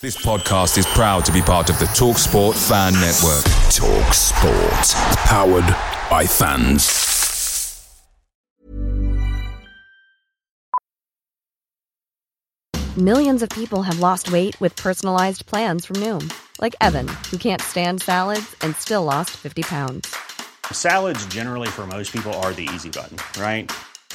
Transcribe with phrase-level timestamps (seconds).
[0.00, 3.42] This podcast is proud to be part of the TalkSport Fan Network.
[3.74, 4.88] TalkSport,
[5.26, 5.66] powered
[6.08, 7.84] by fans.
[12.96, 17.60] Millions of people have lost weight with personalized plans from Noom, like Evan, who can't
[17.60, 20.14] stand salads and still lost 50 pounds.
[20.70, 23.68] Salads, generally, for most people, are the easy button, right?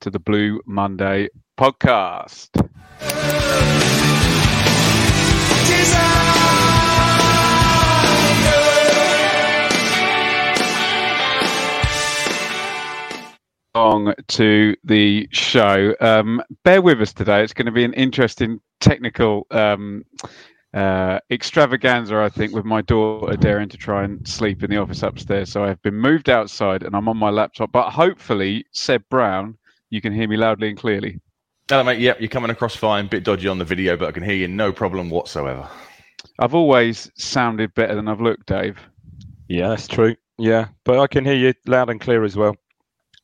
[0.00, 2.50] to the Blue Monday podcast.
[13.74, 15.94] On to the show.
[16.00, 17.42] Um, bear with us today.
[17.42, 20.04] It's going to be an interesting technical um,
[20.74, 25.02] uh, extravaganza, I think, with my daughter daring to try and sleep in the office
[25.02, 25.50] upstairs.
[25.50, 27.72] So I have been moved outside and I'm on my laptop.
[27.72, 29.56] But hopefully, Seb Brown,
[29.90, 31.20] you can hear me loudly and clearly.
[31.68, 32.00] Hello, mate.
[32.00, 33.06] Yep, you're coming across fine.
[33.06, 35.68] Bit dodgy on the video, but I can hear you no problem whatsoever.
[36.38, 38.78] I've always sounded better than I've looked, Dave.
[39.48, 40.16] Yeah, that's true.
[40.38, 42.56] Yeah, but I can hear you loud and clear as well.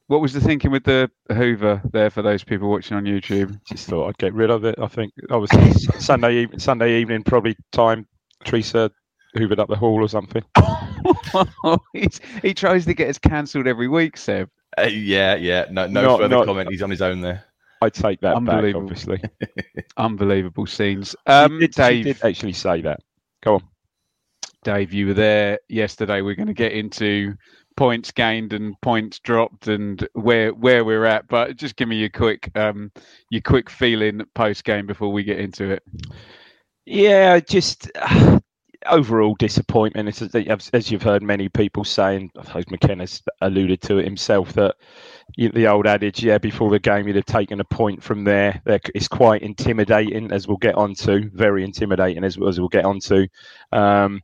[0.09, 3.59] What was the thinking with the Hoover there for those people watching on YouTube?
[3.67, 4.75] Just thought I'd get rid of it.
[4.79, 8.07] I think obviously Sunday evening, Sunday evening, probably time
[8.45, 8.91] Teresa
[9.35, 10.43] hoovered up the hall or something.
[12.43, 14.49] He tries to get us cancelled every week, Seb.
[14.79, 15.67] Uh, yeah, yeah.
[15.71, 16.71] No, no Not- further not- comment.
[16.71, 17.45] He's on his own there.
[17.83, 18.83] I take that back, Unbelievable.
[18.87, 19.21] obviously.
[19.99, 21.11] Unbelievable scenes.
[21.11, 23.01] She Um, did, she Dave, did actually say that.
[23.43, 23.63] Go on.
[24.63, 26.23] Dave, you were there yesterday.
[26.23, 27.35] We're going to get into
[27.77, 31.29] points gained and points dropped and where where we're at.
[31.29, 32.91] But just give me your quick um,
[33.29, 35.83] your quick feeling post game before we get into it.
[36.87, 37.91] Yeah, just
[38.87, 40.21] overall disappointment.
[40.73, 44.77] As you've heard many people saying, I suppose McKenna's alluded to it himself that
[45.37, 48.61] the old adage, yeah, before the game you'd have taken a point from there.
[48.65, 51.31] There- It's quite intimidating, as we'll get onto.
[51.31, 53.27] Very intimidating, as, as we'll get onto.
[53.73, 54.23] Um,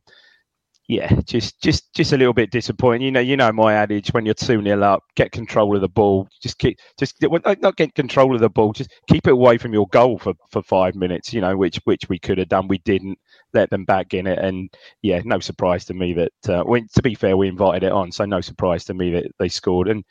[0.87, 3.01] yeah, just just just a little bit disappointing.
[3.03, 5.87] You know, you know my adage: when you're two 0 up, get control of the
[5.87, 6.27] ball.
[6.41, 8.73] Just keep, just not- get control of the ball.
[8.73, 11.33] Just keep it away from your goal for, for five minutes.
[11.33, 12.67] You know, which which we could have done.
[12.67, 13.19] We didn't
[13.53, 14.69] let them back in it, and
[15.01, 16.31] yeah, no surprise to me that.
[16.49, 19.27] Uh, when, to be fair, we invited it on, so no surprise to me that
[19.39, 19.87] they scored.
[19.87, 20.03] And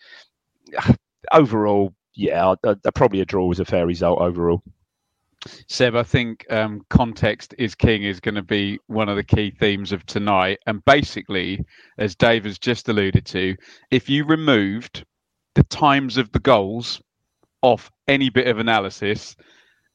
[1.32, 4.62] overall, yeah, I, I, probably a draw was a fair result overall.
[5.68, 9.50] Seb, I think um, context is king is going to be one of the key
[9.50, 10.58] themes of tonight.
[10.66, 11.64] And basically,
[11.98, 13.56] as Dave has just alluded to,
[13.90, 15.04] if you removed
[15.54, 17.00] the times of the goals
[17.62, 19.34] off any bit of analysis,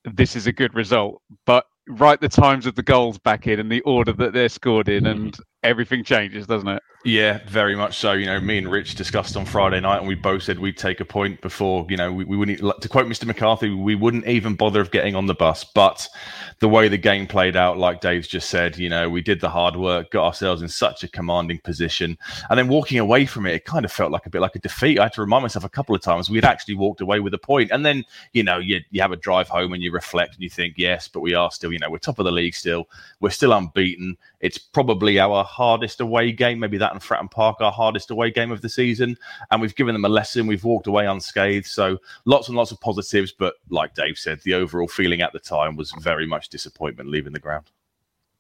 [0.04, 1.22] this is a good result.
[1.46, 4.90] But write the times of the goals back in and the order that they're scored
[4.90, 6.84] in, and everything changes, doesn't it?
[7.06, 8.14] Yeah, very much so.
[8.14, 11.02] You know, me and Rich discussed on Friday night, and we both said we'd take
[11.02, 11.86] a point before.
[11.88, 12.82] You know, we, we wouldn't.
[12.82, 13.26] To quote Mr.
[13.26, 15.64] McCarthy, we wouldn't even bother of getting on the bus.
[15.64, 16.08] But
[16.62, 19.50] the way the game played out, like Dave's just said, you know, we did the
[19.50, 22.18] hard work, got ourselves in such a commanding position,
[22.50, 24.60] and then walking away from it, it kind of felt like a bit like a
[24.60, 24.98] defeat.
[24.98, 27.38] I had to remind myself a couple of times we'd actually walked away with a
[27.38, 27.70] point.
[27.70, 30.50] and then you know, you you have a drive home and you reflect and you
[30.50, 32.90] think, yes, but we are still, you know, we're top of the league still,
[33.20, 34.18] we're still unbeaten.
[34.40, 38.52] It's probably our hardest away game, maybe that and Fratton Park, our hardest away game
[38.52, 39.18] of the season.
[39.52, 40.47] And we've given them a lesson.
[40.47, 41.68] We've walked away unscathed.
[41.68, 43.32] So lots and lots of positives.
[43.32, 47.34] But like Dave said, the overall feeling at the time was very much disappointment leaving
[47.34, 47.72] the ground.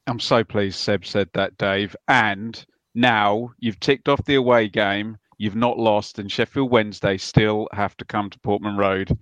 [0.07, 1.95] I'm so pleased Seb said that, Dave.
[2.07, 2.63] And
[2.93, 5.17] now you've ticked off the away game.
[5.37, 9.17] You've not lost, and Sheffield Wednesday still have to come to Portman Road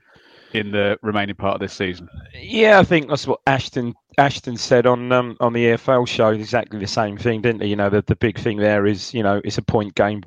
[0.53, 2.07] in the remaining part of this season.
[2.33, 6.29] Yeah, I think that's what Ashton Ashton said on um, on the EFL show.
[6.29, 7.69] Exactly the same thing, didn't he?
[7.69, 10.21] You know, the, the big thing there is, you know, it's a point game,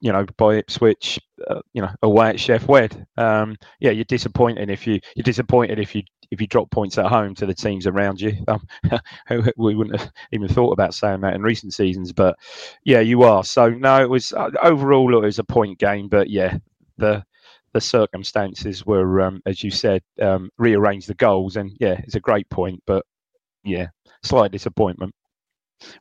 [0.00, 1.18] you know, by Ipswich.
[1.48, 3.06] uh, you know away at Sheff Wed.
[3.16, 7.06] Um, yeah, you're disappointed if you you're disappointed if you if you drop points at
[7.06, 8.32] home to the teams around you.
[9.30, 12.36] Um, we wouldn't have even thought about saying that in recent seasons, but
[12.84, 13.44] yeah, you are.
[13.44, 16.58] So no, it was uh, overall it was a point game, but yeah,
[16.98, 17.24] the
[17.72, 22.20] the circumstances were, um, as you said, um, rearrange the goals, and yeah, it's a
[22.20, 23.04] great point, but
[23.64, 23.88] yeah,
[24.22, 25.14] slight disappointment.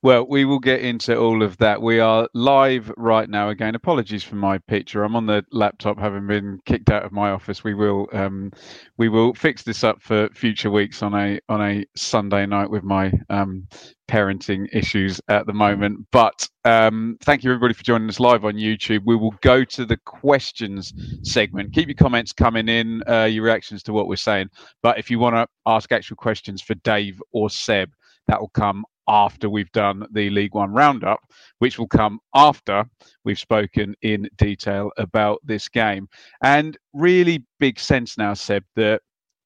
[0.02, 1.82] Well, we will get into all of that.
[1.82, 3.50] We are live right now.
[3.50, 5.04] Again, apologies for my picture.
[5.04, 7.64] I'm on the laptop, having been kicked out of my office.
[7.64, 8.52] We will, um,
[8.98, 12.84] we will fix this up for future weeks on a on a Sunday night with
[12.84, 13.68] my um,
[14.12, 16.06] parenting issues at the moment.
[16.12, 19.02] But um, thank you everybody for joining us live on YouTube.
[19.06, 20.94] We will go to the questions
[21.24, 21.74] segment.
[21.74, 24.50] Keep your comments coming in, uh, your reactions to what we're saying.
[24.84, 27.92] But if you want to ask actual questions for Dave or Seb,
[28.28, 31.20] that will come after we've done the League One roundup,
[31.60, 32.86] which will come after
[33.24, 36.08] we've spoken in detail about this game.
[36.44, 39.02] And really big sense now, Seb, that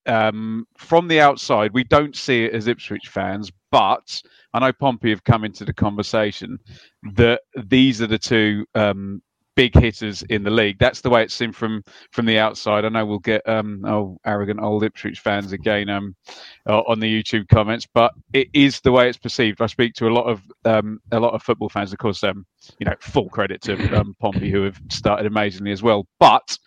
[0.05, 4.21] um, from the outside, we don't see it as Ipswich fans, but
[4.53, 6.59] I know Pompey have come into the conversation
[7.15, 9.21] that these are the two um,
[9.55, 10.77] big hitters in the league.
[10.79, 12.85] That's the way it's seen from from the outside.
[12.85, 16.15] I know we'll get um oh arrogant old Ipswich fans again um
[16.67, 19.61] uh, on the YouTube comments, but it is the way it's perceived.
[19.61, 22.23] I speak to a lot of um a lot of football fans, of course.
[22.23, 22.45] Um,
[22.79, 26.07] you know, full credit to um, Pompey who have started amazingly as well.
[26.19, 26.57] But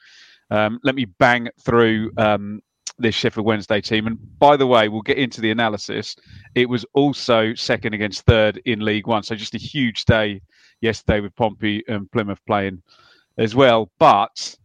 [0.51, 2.61] um, let me bang through um
[2.99, 4.07] this Sheffield Wednesday team.
[4.07, 6.17] And by the way, we'll get into the analysis.
[6.55, 10.41] It was also second against third in League One, so just a huge day
[10.81, 12.83] yesterday with Pompey and Plymouth playing
[13.37, 13.91] as well.
[13.99, 14.57] But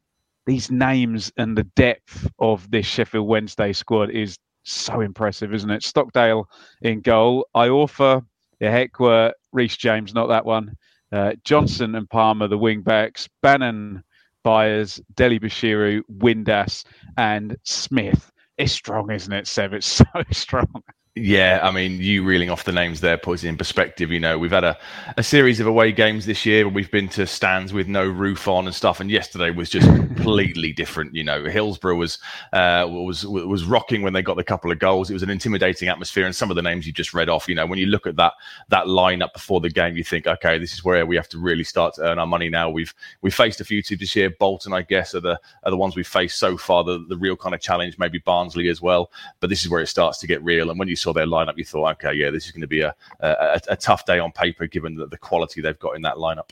[0.46, 5.84] these names and the depth of this Sheffield Wednesday squad is so impressive, isn't it?
[5.84, 6.50] Stockdale
[6.82, 7.48] in goal.
[7.56, 8.26] Iorfa,
[8.62, 10.76] Ihekwe, Reece James, not that one.
[11.12, 13.30] Uh, Johnson and Palmer, the wing backs.
[13.42, 14.04] Bannan,
[14.44, 16.84] Byers, Dele-Bashiru, Windass,
[17.18, 18.32] and Smith.
[18.58, 19.74] It's strong, isn't it, Seb?
[19.74, 20.84] It's so strong.
[21.16, 24.12] Yeah, I mean, you reeling off the names there puts it in perspective.
[24.12, 24.76] You know, we've had a,
[25.16, 28.48] a series of away games this year where we've been to stands with no roof
[28.48, 31.14] on and stuff, and yesterday was just completely different.
[31.14, 32.18] You know, Hillsborough was
[32.52, 35.12] uh, was was rocking when they got the couple of goals.
[35.12, 37.48] It was an intimidating atmosphere, and some of the names you just read off.
[37.48, 38.34] You know, when you look at that
[38.70, 41.64] that lineup before the game, you think, okay, this is where we have to really
[41.64, 42.72] start to earn our money now.
[42.72, 44.32] We've we've faced a few teams this year.
[44.40, 46.84] Bolton, I guess, are the are the ones we've faced so far.
[46.84, 49.12] The the real kind of challenge, maybe Barnsley as well.
[49.42, 50.72] But this is where it starts to get real.
[50.72, 52.82] And when you saw their lineup, you thought, okay, yeah, this is going to be
[52.82, 56.16] a, a, a tough day on paper given the, the quality they've got in that
[56.16, 56.50] lineup.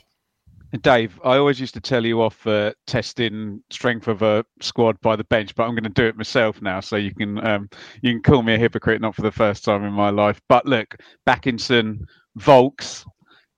[0.80, 5.16] Dave, I always used to tell you off uh, testing strength of a squad by
[5.16, 7.68] the bench, but I'm going to do it myself now, so you can um,
[8.00, 10.40] you can call me a hypocrite, not for the first time in my life.
[10.48, 10.96] But look,
[11.26, 12.06] Bakinson,
[12.38, 13.04] Vaulks,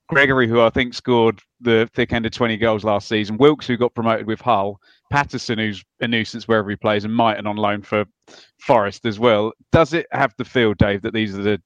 [0.07, 3.77] Gregory, who I think scored the thick end of 20 goals last season, Wilks, who
[3.77, 4.79] got promoted with Hull,
[5.11, 8.05] Paterson, who's a nuisance wherever he plays, and Mighten on loan for
[8.59, 9.51] Forest as well.
[9.71, 11.61] Does it have the feel, Dave, that these are the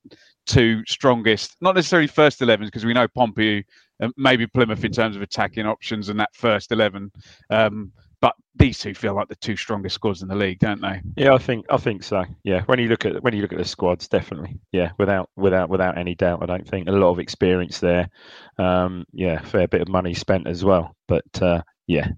[0.45, 3.65] two strongest, not necessarily first 11s, because we know Pompey,
[3.99, 7.11] and maybe Plymouth in terms of attacking options and that first 11.
[7.49, 11.01] Um, but these two feel like the two strongest squads in the league, don't they?
[11.15, 12.25] Yeah, I think I think so.
[12.43, 14.59] Yeah, when you look at when you look at the squads, definitely.
[14.71, 18.09] Yeah, without without without any doubt, I don't think a lot of experience there.
[18.57, 20.95] Um, yeah, fair bit of money spent as well.
[21.07, 22.09] But uh, yeah,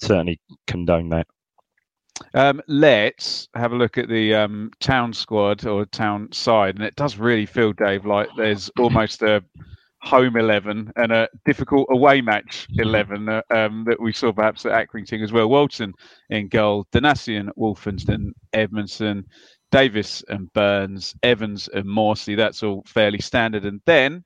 [0.00, 1.26] certainly condone that.
[2.34, 6.96] Um, let's have a look at the um, town squad or town side, and it
[6.96, 9.42] does really feel, Dave, like there's almost a
[10.02, 14.72] home 11 and a difficult away match 11 uh, um, that we saw perhaps at
[14.72, 15.48] Accrington as well.
[15.48, 15.92] Walton
[16.30, 19.24] in goal, Donacien, Woolfenden, Edmundson,
[19.70, 22.36] Davis and Burns, Evans and Morsy.
[22.36, 23.64] That's all fairly standard.
[23.64, 24.24] And then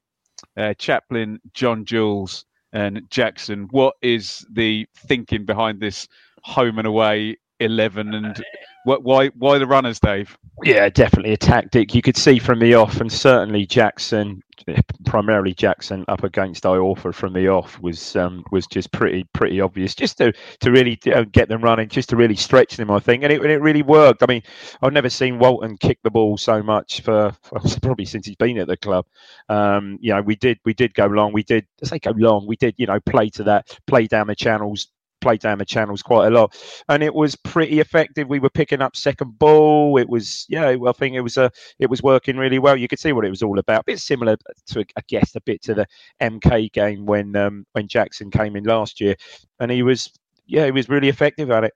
[0.56, 3.68] uh, Chaplin, John Jules, and Jackson.
[3.70, 6.06] What is the thinking behind this
[6.42, 8.42] home and away eleven, and
[8.84, 10.36] what, why why the runners, Dave?
[10.62, 11.94] Yeah, definitely a tactic.
[11.94, 14.42] You could see from the off, and certainly Jackson,
[15.06, 19.94] primarily Jackson, up against Iorfa from the off was um, was just pretty pretty obvious.
[19.94, 23.22] Just to to really uh, get them running, just to really stretch them, I think,
[23.22, 24.22] and it, and it really worked.
[24.22, 24.42] I mean,
[24.82, 28.58] I've never seen Walton kick the ball so much for, for probably since he's been
[28.58, 29.06] at the club.
[29.48, 31.32] Um, you know, we did we did go long.
[31.32, 32.46] We did I say go long.
[32.46, 34.88] We did you know play to that, play down the channels,
[35.24, 36.54] play down the channels quite a lot,
[36.88, 38.28] and it was pretty effective.
[38.28, 39.98] We were picking up second ball.
[39.98, 42.76] It was, yeah, I think it was a, it was working really well.
[42.76, 43.80] You could see what it was all about.
[43.80, 45.86] A bit similar to, I guess, a bit to the
[46.20, 49.16] MK game when um, when Jackson came in last year,
[49.60, 50.12] and he was,
[50.46, 51.72] yeah, he was really effective at it.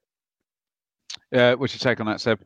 [1.32, 2.40] Uh, what's your take on that, Seb?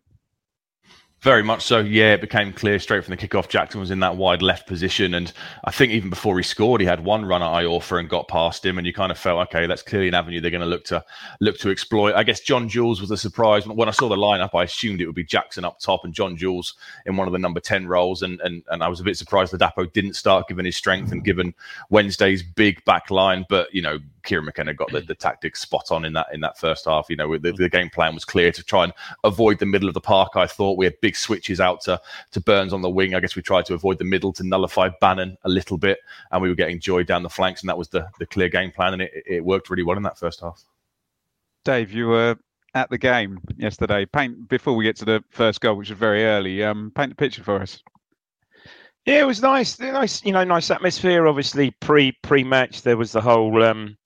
[1.22, 1.78] Very much so.
[1.78, 3.48] Yeah, it became clear straight from the kickoff.
[3.48, 6.86] Jackson was in that wide left position, and I think even before he scored, he
[6.86, 9.68] had one run at Iorfa and got past him, and you kind of felt, okay,
[9.68, 11.04] that's clearly an avenue they're going to look to
[11.40, 12.16] look to exploit.
[12.16, 14.50] I guess John Jules was a surprise when I saw the lineup.
[14.52, 16.74] I assumed it would be Jackson up top and John Jules
[17.06, 19.52] in one of the number ten roles, and and and I was a bit surprised
[19.52, 21.54] Ladapo didn't start given his strength and given
[21.88, 23.46] Wednesday's big back line.
[23.48, 26.58] But you know, Kieran McKenna got the, the tactics spot on in that in that
[26.58, 27.06] first half.
[27.08, 28.92] You know, the, the, game plan was clear to try and
[29.24, 30.32] avoid the middle of the park.
[30.36, 32.00] I thought we had big switches out to
[32.32, 33.14] to Burns on the wing.
[33.14, 35.98] I guess we tried to avoid the middle to nullify Bannan a little bit,
[36.30, 38.70] and we were getting Joy down the flanks, and that was the the clear game
[38.70, 40.62] plan, and it, it worked really well in that first half.
[41.64, 42.36] Dave, you were
[42.74, 44.06] at the game yesterday.
[44.06, 46.62] Paint before we get to the first goal, which was very early.
[46.62, 47.82] Um, paint the picture for us.
[49.06, 49.78] Yeah, it was nice.
[49.80, 51.26] Nice, you know, nice atmosphere.
[51.26, 53.96] Obviously, pre pre match, there was the whole um,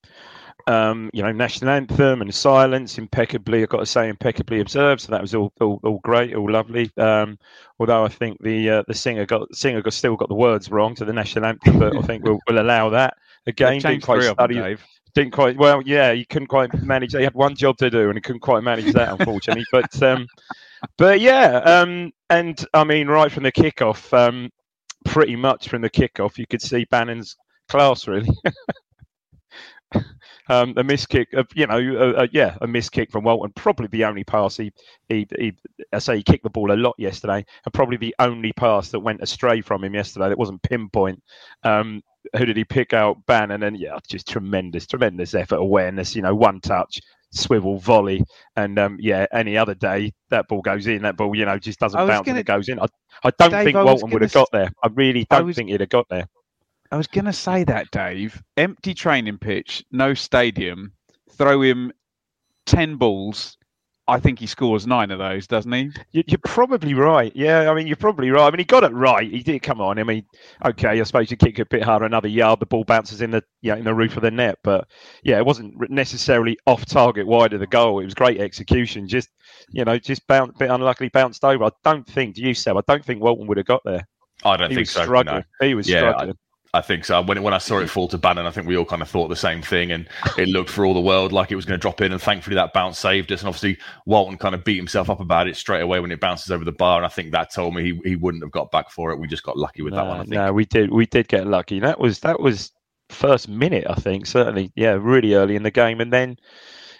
[0.67, 5.01] um, you know, national anthem and silence impeccably, I've got to say, impeccably observed.
[5.01, 6.91] So that was all, all, all great, all lovely.
[6.97, 7.39] Um,
[7.79, 10.93] although I think the uh, the singer got singer got still got the words wrong
[10.95, 13.79] to the national anthem, but I think we'll, we'll allow that again.
[13.79, 14.55] Didn't quite study.
[14.55, 14.77] Them,
[15.15, 16.13] didn't quite well, yeah.
[16.13, 17.13] He couldn't quite manage.
[17.13, 19.65] He had one job to do, and he couldn't quite manage that, unfortunately.
[19.71, 20.27] but um,
[20.97, 24.51] but yeah, um, and I mean, right from the kickoff, um,
[25.05, 27.37] pretty much from the kickoff, you could see Bannan's
[27.69, 28.29] class really.
[30.49, 33.51] um, a miss kick, of, you know, uh, uh, yeah, a miss kick from Walton.
[33.55, 34.71] Probably the only pass he,
[35.09, 35.53] he, he,
[35.93, 38.99] I say he kicked the ball a lot yesterday, and probably the only pass that
[38.99, 41.21] went astray from him yesterday that wasn't pinpoint.
[41.63, 42.01] Um,
[42.35, 43.25] who did he pick out?
[43.25, 46.15] Ban, and then yeah, just tremendous, tremendous effort, awareness.
[46.15, 46.99] You know, one touch,
[47.31, 48.23] swivel volley,
[48.55, 51.03] and um, yeah, any other day that ball goes in.
[51.03, 52.79] That ball, you know, just doesn't bounce gonna, and it goes in.
[52.79, 52.87] I,
[53.23, 54.69] I don't Dave, think Walton would have got there.
[54.83, 56.27] I really don't was, think he'd have got there.
[56.91, 58.41] I was going to say that, Dave.
[58.55, 60.93] Empty training pitch, no stadium.
[61.31, 61.91] Throw him
[62.65, 63.57] 10 balls.
[64.09, 65.91] I think he scores nine of those, doesn't he?
[66.13, 67.29] You're probably right.
[67.35, 68.47] Yeah, I mean, you're probably right.
[68.47, 69.29] I mean, he got it right.
[69.29, 69.61] He did.
[69.63, 69.99] Come on.
[69.99, 70.23] I mean,
[70.63, 73.43] okay, I suppose you kick a bit harder, another yard, the ball bounces in the
[73.61, 74.59] yeah in the roof of the net.
[74.63, 74.87] But
[75.23, 77.99] yeah, it wasn't necessarily off target, wide of the goal.
[77.99, 79.09] It was great execution.
[79.09, 79.27] Just
[79.71, 81.65] you know, just bounce, bit unluckily bounced over.
[81.65, 82.35] I don't think.
[82.35, 82.71] Do you say?
[82.71, 84.07] I don't think Walton would have got there.
[84.45, 85.03] I don't he think so.
[85.03, 85.43] Struggling.
[85.59, 85.67] No.
[85.67, 86.37] He was yeah, struggling.
[86.77, 87.19] I think so.
[87.23, 89.29] When when I saw it fall to Bannan, I think we all kind of thought
[89.29, 90.07] the same thing, and
[90.37, 92.11] it looked for all the world like it was going to drop in.
[92.11, 93.41] And thankfully, that bounce saved us.
[93.41, 96.51] And obviously, Walton kind of beat himself up about it straight away when it bounces
[96.51, 96.97] over the bar.
[96.97, 99.19] And I think that told me he, he wouldn't have got back for it.
[99.19, 100.17] We just got lucky with no, that one.
[100.17, 100.33] I think.
[100.33, 101.79] No, we did we did get lucky.
[101.79, 102.71] That was that was
[103.09, 104.27] first minute, I think.
[104.27, 106.37] Certainly, yeah, really early in the game, and then.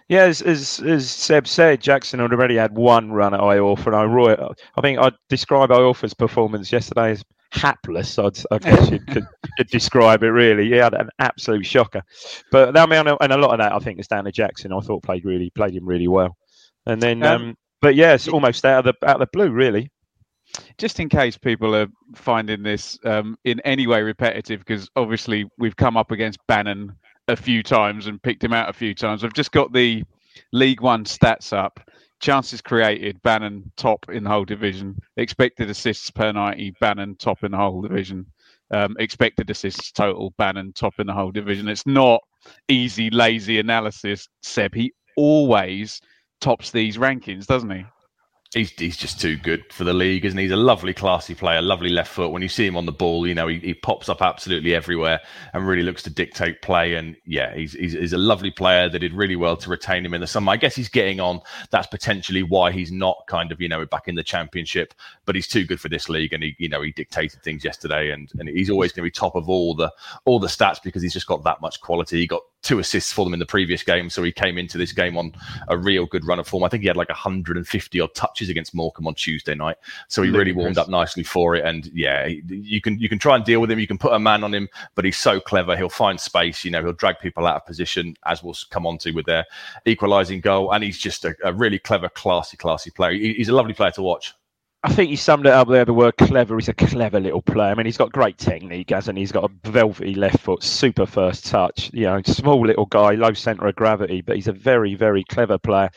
[0.09, 4.41] Yeah, as, as, as Seb said, Jackson had already had one run at Iorfa, and
[4.41, 8.17] I, I think I'd describe Iorfa's performance yesterday as hapless.
[8.19, 9.27] I'd, I guess you could,
[9.57, 10.67] could, describe it really.
[10.67, 12.03] Yeah, an absolute shocker.
[12.51, 14.73] But I mean, and a lot of that I think is down to Jackson.
[14.73, 16.37] I thought played really played him really well.
[16.85, 19.51] And then, um, um, but yeah, it's almost out of the out of the blue,
[19.51, 19.91] really.
[20.77, 25.75] Just in case people are finding this um, in any way repetitive, because obviously we've
[25.75, 26.95] come up against Bannan
[27.27, 29.23] a few times and picked him out a few times.
[29.23, 30.03] I've just got the
[30.53, 31.81] League One stats up
[32.19, 34.97] chances created, Bannan top in the whole division.
[35.17, 38.25] Expected assists per 90, Bannan top in the whole division.
[38.71, 41.67] Um, expected assists total, Bannan top in the whole division.
[41.67, 42.21] It's not
[42.67, 44.73] easy, lazy analysis, Seb.
[44.73, 46.01] He always
[46.41, 47.85] tops these rankings, doesn't he?
[48.57, 50.45] He's, he's just too good for the league, isn't he?
[50.45, 52.31] He's a lovely, classy player, lovely left foot.
[52.31, 55.19] When you see him on the ball, you know, he, he pops up absolutely everywhere
[55.53, 56.95] and really looks to dictate play.
[56.95, 58.89] And yeah, he's, he's, he's, a lovely player.
[58.89, 60.51] They did really well to retain him in the summer.
[60.51, 61.41] I guess he's getting on.
[61.69, 64.93] That's potentially why he's not kind of, you know, back in the championship,
[65.25, 66.33] but he's too good for this league.
[66.33, 69.11] And he, you know, he dictated things yesterday and, and he's always going to be
[69.11, 69.91] top of all the,
[70.25, 72.19] all the stats because he's just got that much quality.
[72.19, 74.09] He got two assists for them in the previous game.
[74.09, 75.31] So he came into this game on
[75.67, 76.63] a real good run of form.
[76.63, 79.77] I think he had like 150 odd touches against Morecambe on Tuesday night.
[80.07, 81.65] So he really warmed up nicely for it.
[81.65, 83.79] And yeah, you can you can try and deal with him.
[83.79, 85.77] You can put a man on him, but he's so clever.
[85.77, 86.65] He'll find space.
[86.65, 89.45] You know, he'll drag people out of position, as we'll come on to with their
[89.85, 90.71] equalising goal.
[90.73, 93.13] And he's just a, a really clever, classy, classy player.
[93.13, 94.33] he's a lovely player to watch.
[94.87, 95.83] I think you summed it up there.
[95.83, 96.55] The word clever.
[96.55, 97.71] He's a clever little player.
[97.71, 99.21] I mean, he's got great technique, hasn't he?
[99.21, 101.91] He's got a velvety left foot, super first touch.
[101.93, 105.57] You know, small little guy, low centre of gravity, but he's a very, very clever
[105.57, 105.89] player.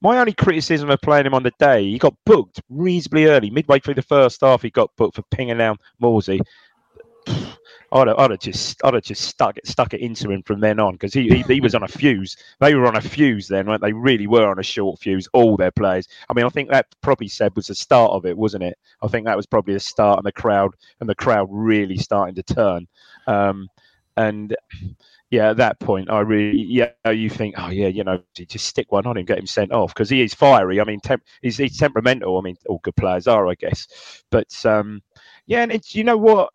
[0.00, 3.80] My only criticism of playing him on the day, he got booked reasonably early, midway
[3.80, 4.62] through the first half.
[4.62, 6.40] He got booked for pinging down Morsy.
[7.90, 10.60] I'd have, I'd have just I'd have just stuck it stuck it into him from
[10.60, 12.36] then on because he, he, he was on a fuse.
[12.60, 13.80] They were on a fuse then, right?
[13.80, 15.28] They really were on a short fuse.
[15.32, 16.06] All their players.
[16.28, 18.78] I mean, I think that probably said was the start of it, wasn't it?
[19.02, 22.34] I think that was probably the start, and the crowd and the crowd really starting
[22.34, 22.86] to turn.
[23.26, 23.68] Um,
[24.16, 24.54] and
[25.30, 28.90] yeah, at that point, I really, yeah, you think, oh yeah, you know, just stick
[28.90, 30.80] one on him, get him sent off because he is fiery.
[30.80, 32.38] I mean, temp- he's, he's temperamental.
[32.38, 33.86] I mean, all good players are, I guess.
[34.30, 35.02] But um,
[35.46, 36.50] yeah, and it's you know what,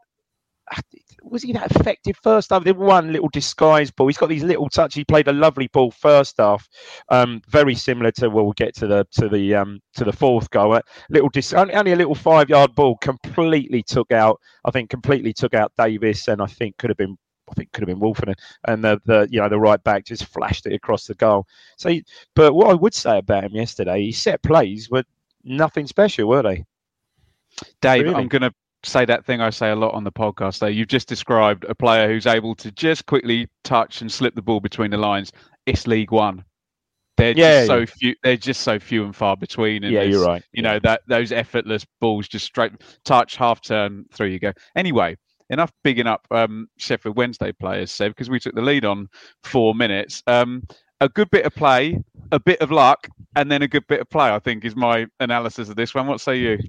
[1.23, 2.63] was he that effective first half?
[2.63, 4.07] Did one little disguise ball.
[4.07, 4.93] He's got these little touch.
[4.93, 6.67] He played a lovely ball first half,
[7.09, 10.49] um, very similar to well, we'll get to the to the um, to the fourth
[10.49, 10.75] goal.
[10.75, 14.39] A little dis- only, only a little five yard ball completely took out.
[14.65, 17.17] I think completely took out Davis, and I think could have been
[17.49, 18.33] I think could have been Wolfen,
[18.67, 21.45] and the, the you know the right back just flashed it across the goal.
[21.77, 22.03] So, he,
[22.35, 25.03] but what I would say about him yesterday, his set plays were
[25.43, 26.65] nothing special, were they?
[27.81, 28.15] Dave, really?
[28.15, 28.53] I'm going to
[28.83, 30.59] say that thing I say a lot on the podcast.
[30.59, 34.41] Though you've just described a player who's able to just quickly touch and slip the
[34.41, 35.31] ball between the lines.
[35.65, 36.43] It's League One.
[37.17, 37.85] They're yeah, just so yeah.
[37.85, 38.15] few.
[38.23, 39.83] They're just so few and far between.
[39.83, 40.43] And yeah, you're right.
[40.51, 42.73] You know that those effortless balls, just straight
[43.05, 44.51] touch, half turn, through you go.
[44.75, 45.17] Anyway,
[45.49, 49.07] enough bigging up um, Sheffield Wednesday players, Seb, because we took the lead on
[49.43, 50.23] four minutes.
[50.27, 50.63] Um,
[51.01, 51.99] a good bit of play,
[52.31, 54.29] a bit of luck, and then a good bit of play.
[54.29, 56.07] I think is my analysis of this one.
[56.07, 56.59] What say you?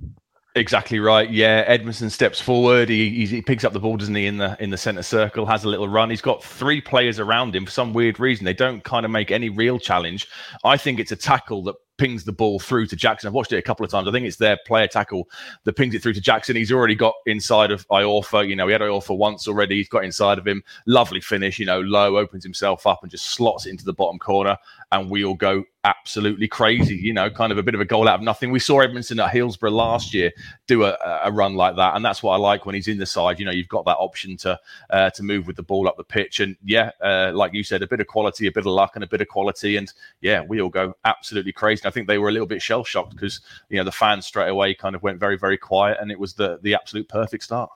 [0.57, 1.29] Exactly right.
[1.29, 2.89] Yeah, Edmundson steps forward.
[2.89, 5.47] He, he picks up the ball, doesn't he, in the in the centre circle?
[5.47, 6.11] Has a little run.
[6.11, 8.45] He's got three players around him for some weird reason.
[8.45, 10.29] They don't kind of make any real challenge.
[10.63, 13.27] I think it's a tackle that pings the ball through to Jackson.
[13.27, 14.07] I've watched it a couple of times.
[14.07, 15.29] I think it's their player tackle
[15.65, 16.55] that pings it through to Jackson.
[16.55, 18.49] He's already got inside of Iorfa.
[18.49, 19.77] You know, he had Iorfa once already.
[19.77, 20.63] He's got inside of him.
[20.87, 24.57] Lovely finish, you know, low, opens himself up and just slots into the bottom corner.
[24.93, 28.09] And we all go absolutely crazy, you know, kind of a bit of a goal
[28.09, 28.51] out of nothing.
[28.51, 30.33] We saw Edmundson at Hillsborough last year
[30.67, 31.95] do a, a run like that.
[31.95, 33.39] And that's what I like when he's in the side.
[33.39, 34.59] You know, you've got that option to
[34.91, 36.41] uh, to move with the ball up the pitch.
[36.41, 39.05] And yeah, uh, like you said, a bit of quality, a bit of luck, and
[39.05, 39.77] a bit of quality.
[39.77, 41.83] And yeah, we all go absolutely crazy.
[41.85, 44.27] And I think they were a little bit shell shocked because, you know, the fans
[44.27, 45.99] straight away kind of went very, very quiet.
[46.01, 47.71] And it was the, the absolute perfect start.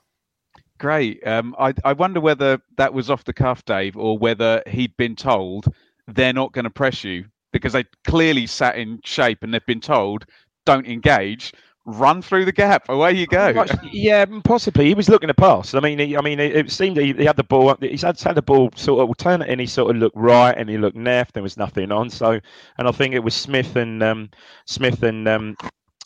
[0.79, 1.27] Great.
[1.27, 5.17] Um, I, I wonder whether that was off the cuff, Dave, or whether he'd been
[5.17, 5.67] told
[6.07, 7.27] they're not going to press you
[7.59, 10.27] because they clearly sat in shape and they've been told
[10.65, 11.53] don't engage
[11.89, 12.89] run through the gap.
[12.89, 13.65] Away you go.
[13.91, 14.87] yeah, possibly.
[14.87, 15.75] He was looking to pass.
[15.75, 17.75] I mean, he, I mean, it, it seemed he, he, had the ball.
[17.81, 20.57] He's had, had the ball sort of turn it, and he sort of looked right,
[20.57, 21.35] and he looked left.
[21.35, 22.11] There was nothing on.
[22.11, 22.39] So,
[22.77, 24.31] and I think it was Smith and um,
[24.67, 25.57] Smith and um,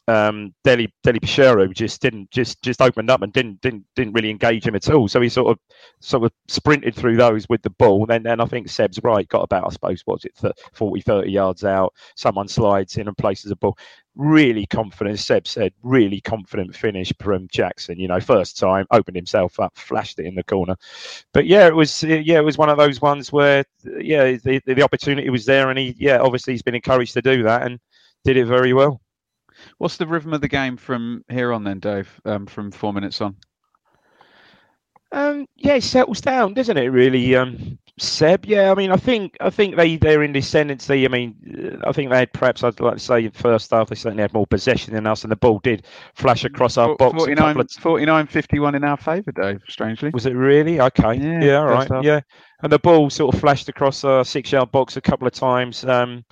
[0.08, 4.66] um, Deli Dele-Bashiru just didn't just just opened up and didn't didn't didn't really engage
[4.66, 5.06] him at all.
[5.06, 5.58] So he sort of
[6.00, 8.06] sort of sprinted through those with the ball.
[8.06, 10.36] Then then I think Seb's right, got about I suppose what's it
[10.72, 11.94] 40, 30 yards out.
[12.16, 13.78] Someone slides in and places a ball.
[14.14, 17.98] Really confident, Seb said, really confident finish from Jackson.
[17.98, 20.76] You know, first time opened himself up, flashed it in the corner.
[21.32, 24.82] But yeah, it was yeah, it was one of those ones where yeah, the, the
[24.82, 27.78] opportunity was there, and he yeah, obviously he's been encouraged to do that and
[28.24, 29.00] did it very well.
[29.78, 32.20] What's the rhythm of the game from here on then, Dave?
[32.24, 33.36] Um, from four minutes on.
[35.12, 36.86] Um, yeah, it settles down, doesn't it?
[36.86, 38.46] Really, um, Seb.
[38.46, 41.04] Yeah, I mean, I think I think they they're in descendancy.
[41.04, 44.22] I mean, I think they had perhaps I'd like to say first half they certainly
[44.22, 47.14] had more possession than us, and the ball did flash across our box.
[47.14, 47.70] 49, of...
[47.70, 49.60] 49 51 in our favour, Dave.
[49.68, 50.80] Strangely, was it really?
[50.80, 52.02] Okay, yeah, yeah all right, half.
[52.02, 52.20] yeah.
[52.62, 55.84] And the ball sort of flashed across our six-yard box a couple of times.
[55.84, 56.24] Um,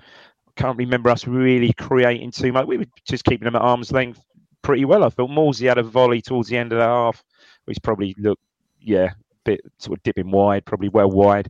[0.57, 2.67] can't remember us really creating too much.
[2.67, 4.21] We were just keeping them at arm's length
[4.63, 5.05] pretty well.
[5.05, 7.23] I thought Morsy had a volley towards the end of the half,
[7.65, 8.43] which probably looked,
[8.81, 11.49] yeah, a bit sort of dipping wide, probably well wide.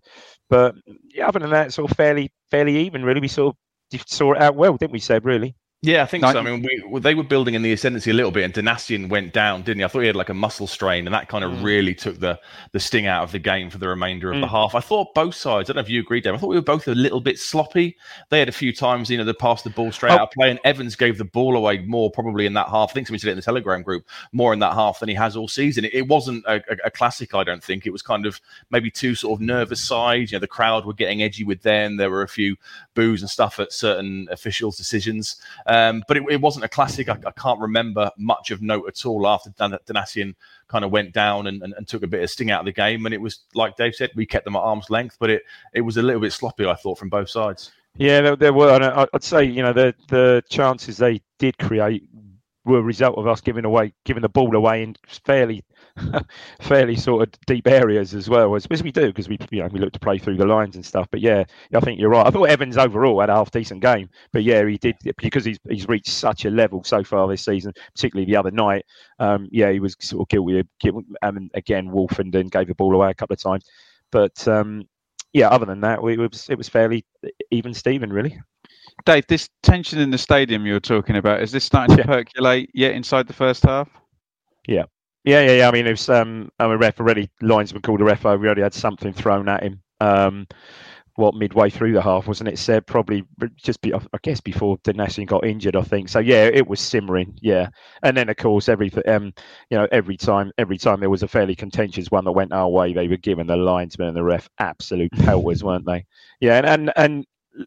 [0.49, 0.75] But
[1.15, 3.05] yeah, other than that, sort of fairly, fairly even.
[3.05, 3.57] Really, we sort
[3.93, 5.27] of saw it out well, didn't we, Seb?
[5.27, 5.55] Really.
[5.83, 6.39] Yeah, I think so.
[6.39, 9.33] I mean, we, they were building in the ascendancy a little bit, and Donacien went
[9.33, 9.85] down, didn't he?
[9.85, 11.65] I thought he had like a muscle strain, and that kind of mm.
[11.65, 12.39] really took the
[12.73, 14.41] the sting out of the game for the remainder of mm.
[14.43, 14.75] the half.
[14.75, 15.71] I thought both sides.
[15.71, 16.35] I don't know if you agree, Dave.
[16.35, 17.97] I thought we were both a little bit sloppy.
[18.29, 20.17] They had a few times, you know, they passed the ball straight oh.
[20.17, 22.91] out of play, and Evans gave the ball away more probably in that half.
[22.91, 25.15] I think somebody said it in the Telegram group more in that half than he
[25.15, 25.87] has all season.
[25.87, 27.87] It, it wasn't a, a, a, classic, I don't think.
[27.87, 28.39] It was kind of
[28.71, 30.31] maybe two sort of nervous sides.
[30.31, 31.97] You know, the crowd were getting edgy with them.
[31.97, 32.57] There were a few
[32.95, 35.37] boos and stuff at certain officials' decisions,
[35.71, 37.09] um, but it, it was wasn't a classic.
[37.09, 40.35] I, I, can't remember much of note at all after Dan- Donacien
[40.67, 42.73] kind of went down and, and, and, took a bit of sting out of the
[42.73, 43.07] game.
[43.07, 45.83] And it was like Dave said, we kept them at arm's length, but it it
[45.83, 47.71] was a little bit sloppy, I thought, from both sides.
[47.97, 48.75] Yeah, there, there were.
[48.75, 52.03] And I'd say, you know, the the chances they did create
[52.65, 55.65] were a result of us giving away, giving the ball away in fairly,
[56.61, 59.69] fairly sort of deep areas as well as, as we do because we, you know,
[59.69, 61.09] we look to play through the lines and stuff.
[61.11, 61.45] But yeah,
[61.75, 62.27] I think you're right.
[62.27, 65.59] I thought Evans overall had a half decent game, but yeah, he did because he's
[65.69, 68.85] he's reached such a level so far this season, particularly the other night.
[69.19, 70.59] Um, yeah, he was sort of guilty.
[70.59, 73.65] Of, and again, Wolf and gave the ball away a couple of times,
[74.11, 74.87] but um,
[75.33, 77.05] yeah, other than that, it was it was fairly
[77.51, 78.39] even Steven really.
[79.05, 82.07] Dave, this tension in the stadium you were talking about, is this starting to yeah.
[82.07, 83.89] percolate yet inside the first half?
[84.67, 84.85] Yeah.
[85.25, 85.69] Yeah, yeah, yeah.
[85.69, 87.29] I mean, it was um, a ref already.
[87.43, 88.39] Linesman called a ref over.
[88.39, 89.83] We already had something thrown at him.
[90.01, 90.47] Um,
[91.21, 92.59] what midway through the half, wasn't it?
[92.59, 93.25] Said probably
[93.57, 96.09] just be, I guess before Donacien got injured, I think.
[96.09, 97.37] So yeah, it was simmering.
[97.41, 97.69] Yeah,
[98.03, 99.33] and then of course every um,
[99.69, 102.69] you know, every time every time there was a fairly contentious one that went our
[102.69, 106.07] way, they were giving the linesman and the ref absolute pelters, weren't they?
[106.41, 107.27] Yeah, and and and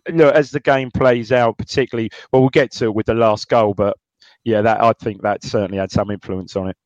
[0.10, 3.48] know, as the game plays out, particularly, well, we'll get to it with the last
[3.50, 3.98] goal, but
[4.44, 6.78] yeah, that I think that certainly had some influence on it.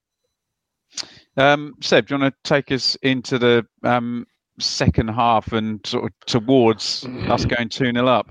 [1.36, 4.26] Um, Seb, do you want to take us into the um,
[4.60, 8.30] second half and sort of towards us going 2 0 up?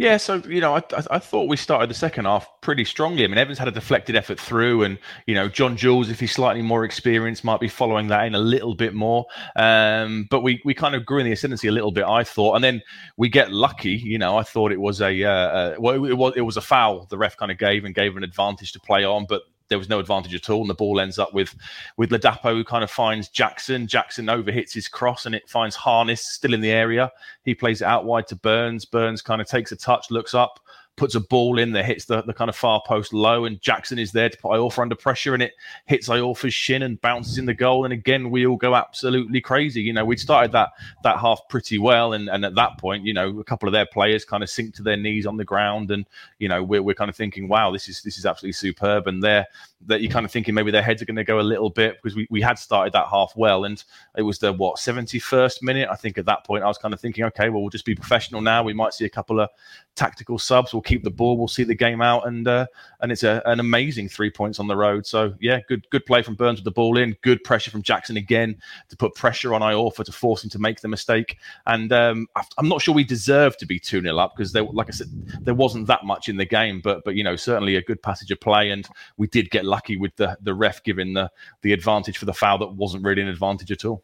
[0.00, 3.22] Yeah, so you know, I, I thought we started the second half pretty strongly.
[3.22, 6.32] I mean, Evans had a deflected effort through, and you know, John Jules, if he's
[6.32, 9.26] slightly more experienced, might be following that in a little bit more.
[9.56, 12.54] Um, but we we kind of grew in the ascendancy a little bit, I thought,
[12.54, 12.80] and then
[13.18, 13.90] we get lucky.
[13.90, 16.62] You know, I thought it was a uh, uh, well, it was it was a
[16.62, 19.78] foul the ref kind of gave and gave an advantage to play on, but there
[19.78, 21.54] was no advantage at all, and the ball ends up with
[21.96, 23.86] with Ladapo, who kind of finds Jackson.
[23.86, 27.10] Jackson overhits his cross, and it finds Harness still in the area.
[27.44, 28.84] He plays it out wide to Burns.
[28.84, 30.60] Burns kind of takes a touch, looks up,
[31.00, 33.98] puts a ball in that hits the, the kind of far post low, and Jackson
[33.98, 35.54] is there to put Iorfa under pressure, and it
[35.86, 37.86] hits Iorfa's shin and bounces in the goal.
[37.86, 39.80] And again, we all go absolutely crazy.
[39.80, 40.68] You know, we'd started that
[41.02, 43.86] that half pretty well, and, and at that point, you know, a couple of their
[43.86, 46.06] players kind of sink to their knees on the ground, and
[46.38, 49.06] you know, we're, we're kind of thinking, wow, this is this is absolutely superb.
[49.06, 49.46] And they're
[49.86, 51.96] that you're kind of thinking maybe their heads are going to go a little bit
[52.02, 53.82] because we, we had started that half well and
[54.16, 57.00] it was the what 71st minute i think at that point i was kind of
[57.00, 59.48] thinking okay well we'll just be professional now we might see a couple of
[59.94, 62.66] tactical subs we'll keep the ball we'll see the game out and uh,
[63.00, 65.06] and it's a, an amazing three points on the road.
[65.06, 67.16] So yeah good good play from burns with the ball in.
[67.22, 68.56] Good pressure from jackson again
[68.88, 71.38] to put pressure on iorfa to force him to make the mistake.
[71.66, 72.26] And um,
[72.58, 75.08] i'm not sure we deserve to be 2-0 up because like i said
[75.40, 76.80] there wasn't that much in the game.
[76.82, 78.70] But but you know certainly a good passage of play.
[78.70, 81.30] And we did get lucky with the the ref giving the
[81.62, 84.02] the advantage for the foul that wasn't really an advantage at all.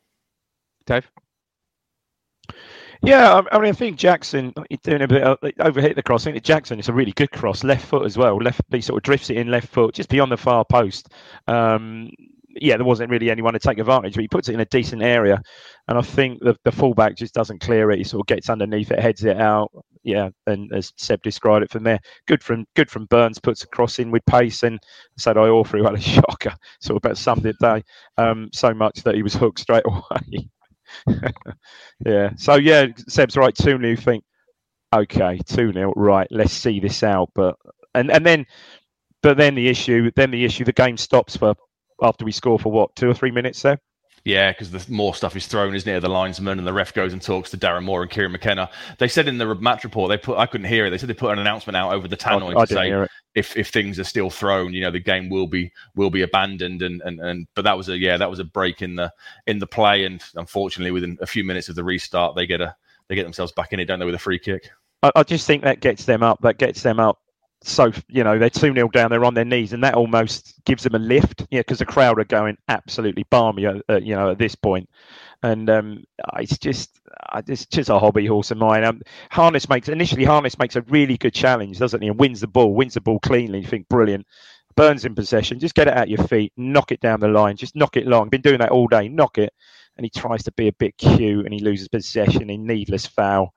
[0.87, 1.11] Dave.
[3.03, 6.27] Yeah, I mean, I think Jackson doing a bit of, overhit the cross.
[6.27, 8.37] I think Jackson is a really good cross, left foot as well.
[8.37, 11.09] Left, he sort of drifts it in left foot, just beyond the far post.
[11.47, 12.11] Um,
[12.61, 15.03] yeah, there wasn't really anyone to take advantage, but he puts it in a decent
[15.03, 15.41] area.
[15.89, 17.99] And I think the, the fullback just doesn't clear it.
[17.99, 19.71] He sort of gets underneath it, heads it out.
[20.03, 23.67] Yeah, and as Seb described it from there, good from good from Burns puts a
[23.67, 24.79] cross in with pace, and
[25.19, 26.55] said Iorfa had a shocker.
[26.81, 27.83] Sort of about summed it day
[28.17, 30.49] um, so much that he was hooked straight away.
[32.07, 33.55] yeah, so yeah, Seb's right.
[33.55, 34.25] Two new think,
[34.95, 36.29] okay, two 0 right.
[36.31, 37.31] Let's see this out.
[37.35, 37.57] But
[37.95, 38.47] and and then,
[39.23, 41.55] but then the issue, then the issue, the game stops for
[42.03, 43.79] after we score for what two or three minutes there.
[44.27, 46.01] Yeah, because the more stuff is thrown, isn't it?
[46.01, 48.69] The linesman and the ref goes and talks to Darren Moore and Kieran McKenna.
[48.99, 50.91] They said in the match report they put I couldn't hear it.
[50.91, 53.69] They said they put an announcement out over the tannoy I, to say if, if
[53.69, 56.83] things are still thrown, you know, the game will be will be abandoned.
[56.83, 59.13] And, and and but that was a yeah that was a break in the
[59.47, 60.05] in the play.
[60.05, 62.75] And unfortunately, within a few minutes of the restart, they get a
[63.07, 64.71] they get themselves back in it, don't they, with a free kick.
[65.05, 66.41] I, I just think that gets them up.
[66.41, 67.21] That gets them up
[67.67, 70.85] so you know they're 2 0 down they're on their knees and that almost gives
[70.85, 74.39] them a lift yeah because the crowd are going absolutely balmy uh, you know at
[74.39, 74.89] this point.
[75.43, 76.05] And um,
[76.39, 76.99] it's just
[77.47, 78.85] it's just a hobby horse of mine.
[78.85, 82.47] Um, harness makes initially harness makes a really good challenge doesn't he and wins the
[82.47, 84.27] ball wins the ball cleanly you think brilliant.
[84.77, 87.77] Burns in possession just get it out your feet knock it down the line just
[87.77, 88.29] knock it long.
[88.29, 89.53] Been doing that all day knock it.
[89.97, 93.55] And he tries to be a bit cute and he loses possession in needless foul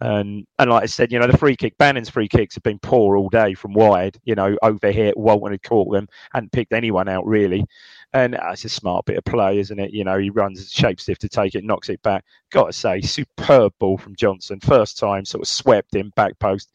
[0.00, 2.78] and and like I said, you know, the free kick, Bannan's free kicks have been
[2.78, 4.18] poor all day from wide.
[4.24, 7.64] You know, over here, Walton had caught them, hadn't picked anyone out really.
[8.12, 9.92] And uh, it's a smart bit of play, isn't it?
[9.92, 12.24] You know, he runs shape stiff to take it, knocks it back.
[12.50, 14.58] Got to say, superb ball from Johnson.
[14.60, 16.72] First time, sort of swept him back post.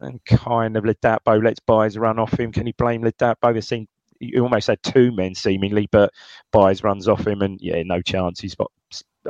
[0.00, 2.52] And kind of Ladapo lets Byers run off him.
[2.52, 3.52] Can he blame Ladapo?
[3.52, 3.88] They seem
[4.20, 6.12] he almost had two men seemingly, but
[6.52, 8.40] Byers runs off him, and yeah, no chance.
[8.40, 8.70] He's got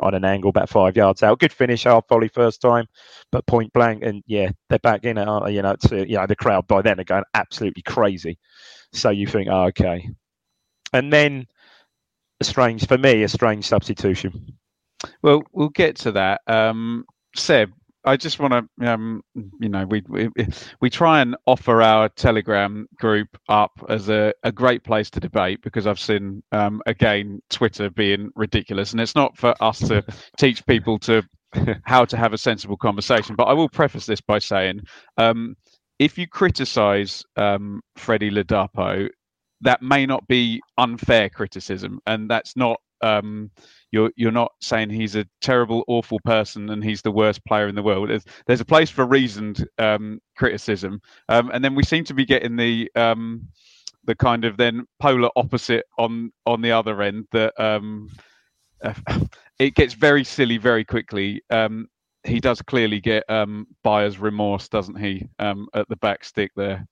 [0.02, 1.38] on an angle about five yards out.
[1.38, 2.86] Good finish, half volley first time,
[3.32, 5.28] but point blank, and yeah, they're back in it.
[5.28, 5.54] Aren't they?
[5.54, 8.38] You know, to, you know, the crowd by then are going absolutely crazy.
[8.92, 10.08] So you think, oh, okay,
[10.92, 11.46] and then
[12.40, 14.56] a strange for me, a strange substitution.
[15.22, 16.40] Well, we'll get to that.
[16.46, 17.04] Um,
[17.36, 17.70] Seb,
[18.04, 19.22] I just want to, um,
[19.60, 20.28] you know, we, we
[20.80, 25.62] we try and offer our Telegram group up as a, a great place to debate
[25.62, 30.04] because I've seen um, again Twitter being ridiculous, and it's not for us to
[30.38, 31.22] teach people to
[31.84, 33.36] how to have a sensible conversation.
[33.36, 34.80] But I will preface this by saying,
[35.16, 35.56] um,
[35.98, 39.08] if you criticise um, Freddie Ladapo,
[39.62, 43.50] that may not be unfair criticism, and that's not um,
[43.90, 47.74] you're you're not saying he's a terrible, awful person and he's the worst player in
[47.74, 48.10] the world.
[48.10, 52.24] There's, there's a place for reasoned um, criticism, um, and then we seem to be
[52.24, 53.48] getting the um,
[54.04, 58.08] the kind of then polar opposite on on the other end that um,
[59.58, 61.42] it gets very silly very quickly.
[61.50, 61.88] Um,
[62.24, 63.24] he does clearly get
[63.82, 65.28] buyer's remorse, doesn't he?
[65.38, 66.86] At the back stick there.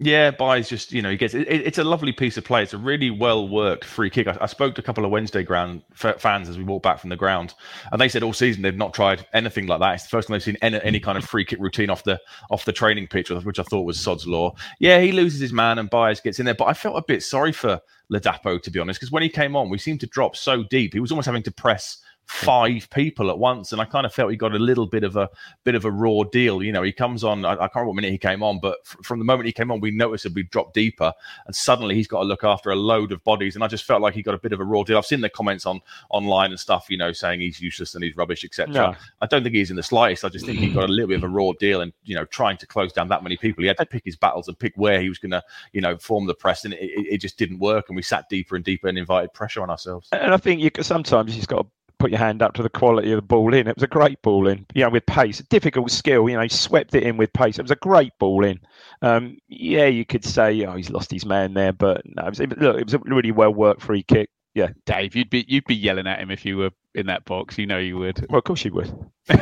[0.00, 2.62] Yeah, buys just you know he gets it, it's a lovely piece of play.
[2.62, 4.28] It's a really well worked free kick.
[4.28, 7.00] I, I, spoke to a couple of Wednesday ground f- fans as we walked back
[7.00, 7.54] from the ground,
[7.90, 9.94] and they said all season they've not tried anything like that.
[9.94, 12.20] It's the first time they've seen any, any kind of free kick routine off the
[12.48, 14.54] off the training pitch, which I thought was sod's law.
[14.78, 17.24] Yeah, he loses his man and Byers gets in there, but I felt a bit
[17.24, 17.80] sorry for
[18.12, 20.94] Ladapo to be honest because when he came on, we seemed to drop so deep.
[20.94, 24.30] He was almost having to press five people at once, and I kind of felt
[24.30, 25.30] he got a little bit of a
[25.64, 26.62] bit of a raw deal.
[26.62, 27.44] You know, he comes on.
[27.44, 29.52] I, I can't remember what minute he came on, but f- from the moment he
[29.52, 31.12] came on, we noticeably dropped deeper,
[31.46, 34.02] and suddenly he's got to look after a load of bodies, and I just felt
[34.02, 34.98] like he got a bit of a raw deal.
[34.98, 38.14] I've seen the comments on online and stuff, you know, saying he's useless and he's
[38.14, 38.96] rubbish, etc.
[39.22, 40.24] I don't think he's in the slightest.
[40.24, 42.26] I just think he got a little bit of a raw deal, and you know,
[42.26, 44.74] trying to close down that many people, he had to pick his battles and pick
[44.76, 47.38] where he was going to, you know, form the press, and it, it, it, just
[47.38, 50.08] didn't work, and we sat deeper and deeper and invited pressure on ourselves.
[50.12, 53.12] And I think you sometimes he's got to put your hand up to the quality
[53.12, 53.66] of the ball in.
[53.66, 55.40] It was a great ball in, you know, with pace.
[55.40, 57.58] A difficult skill, you know, he swept it in with pace.
[57.58, 58.60] It was a great ball in.
[59.02, 62.40] Um, yeah, you could say, oh, he's lost his man there, but no, it was,
[62.40, 64.30] it, look, it was a really well worked free kick.
[64.54, 67.58] Yeah, Dave, you'd be you'd be yelling at him if you were in that box.
[67.58, 68.26] You know you would.
[68.28, 68.92] Well, of course you would.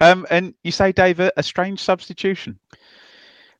[0.00, 2.58] um, and you say, Dave, a strange substitution.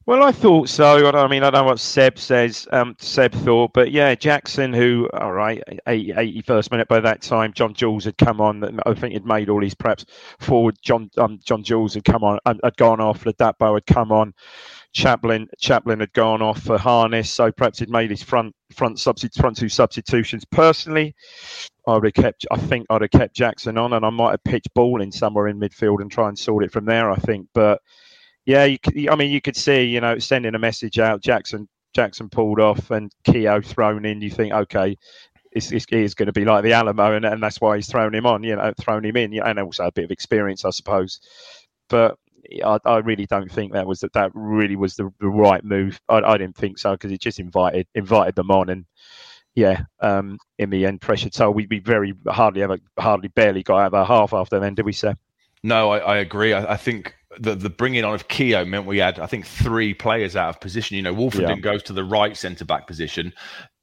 [0.05, 1.09] Well, I thought so.
[1.13, 2.67] I mean, I don't know what Seb says.
[2.73, 6.13] Um, Seb thought, but yeah, Jackson, who all right, 80,
[6.43, 8.81] 81st minute by that time, John Jules had come on.
[8.85, 10.05] I think he'd made all his preps
[10.41, 10.77] forward.
[10.83, 13.23] John um, John Jules had come on, had gone off.
[13.23, 14.35] Ladapo had come on.
[14.93, 19.41] Chaplin Chaplin had gone off for Harness, so perhaps he'd made his front front substitute
[19.41, 20.45] front two substitutions.
[20.45, 21.15] Personally,
[21.87, 22.45] I would have kept.
[22.51, 25.47] I think I'd have kept Jackson on, and I might have pitched ball in somewhere
[25.47, 27.09] in midfield and try and sort it from there.
[27.09, 27.81] I think, but
[28.45, 28.79] yeah, you
[29.11, 31.23] I mean, you could see, you know, sending a message out.
[31.23, 34.21] Jackson Jackson pulled off and Keogh thrown in.
[34.21, 34.97] You think, okay,
[35.53, 38.15] it's, it's, it's going to be like the Alamo, and, and that's why he's thrown
[38.15, 38.43] him on.
[38.43, 41.21] You know, thrown him in, and also a bit of experience, I suppose.
[41.89, 42.17] But
[42.65, 44.13] I, I really don't think that was that.
[44.15, 46.01] That really was the, the right move.
[46.09, 48.87] I, I didn't think so because it just invited invited them on, and
[49.55, 51.29] yeah, um, in the end, pressure.
[51.33, 54.75] So we'd be very hardly ever, hardly barely got out of our half after then,
[54.75, 55.15] did we, say?
[55.63, 56.53] No, I, I agree.
[56.53, 59.95] I, I, think the the bringing on of Keogh meant we had, I think, three
[59.95, 60.97] players out of position.
[60.97, 61.61] You know, Woolfenden yeah.
[61.61, 63.33] goes to the right centre back position.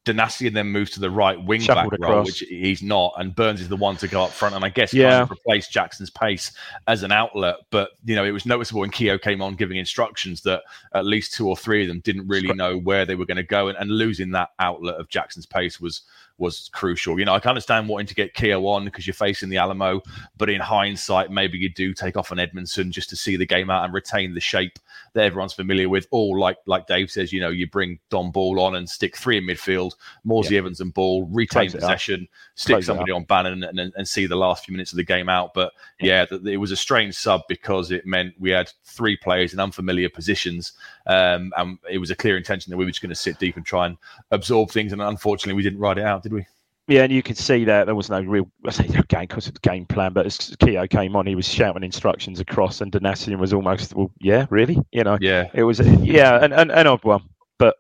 [0.06, 2.12] Donacien then moves to the right wing Shuffled back across.
[2.12, 4.70] role, which he's not, and Burns is the one to go up front, and I
[4.70, 5.12] guess yeah.
[5.12, 6.52] kind of replace Jackson's pace
[6.88, 7.58] as an outlet.
[7.70, 11.34] But you know, it was noticeable when Keogh came on giving instructions that at least
[11.34, 13.78] two or three of them didn't really know where they were going to go, and,
[13.78, 16.02] and losing that outlet of Jackson's pace was
[16.40, 17.20] was crucial.
[17.20, 20.02] You know, I can understand wanting to get Keogh on because you're facing the Alamo,
[20.38, 23.70] but in hindsight, maybe you do take off an Edmundson just to see the game
[23.70, 24.80] out and retain the shape
[25.14, 26.08] that everyone's familiar with.
[26.12, 29.38] Or like like Dave says, you know, you bring Dom Ball on and stick three
[29.38, 29.94] in midfield,
[30.26, 30.60] Morsy yeah.
[30.60, 34.26] Evans and Ball, retain Close possession, stick Close somebody on Bannan and, and, and, see
[34.26, 35.54] the last few minutes of the game out.
[35.54, 39.54] But yeah, yeah it was a strange sub because it meant we had three players
[39.54, 40.74] in unfamiliar positions,
[41.06, 43.58] um, and it was a clear intention that we were just going to sit deep
[43.58, 43.98] and try and
[44.32, 44.94] absorb things.
[44.94, 46.46] And unfortunately, we didn't ride it out, did we?
[46.88, 49.48] Yeah, and you could see that there was no real, I say no game because
[49.48, 53.38] it's game plan, but as Keogh came on, he was shouting instructions across, and Donacien
[53.38, 57.04] was almost, well, yeah, really, you know, yeah, it was, yeah, an, an, an odd
[57.04, 57.22] one,
[57.60, 57.76] but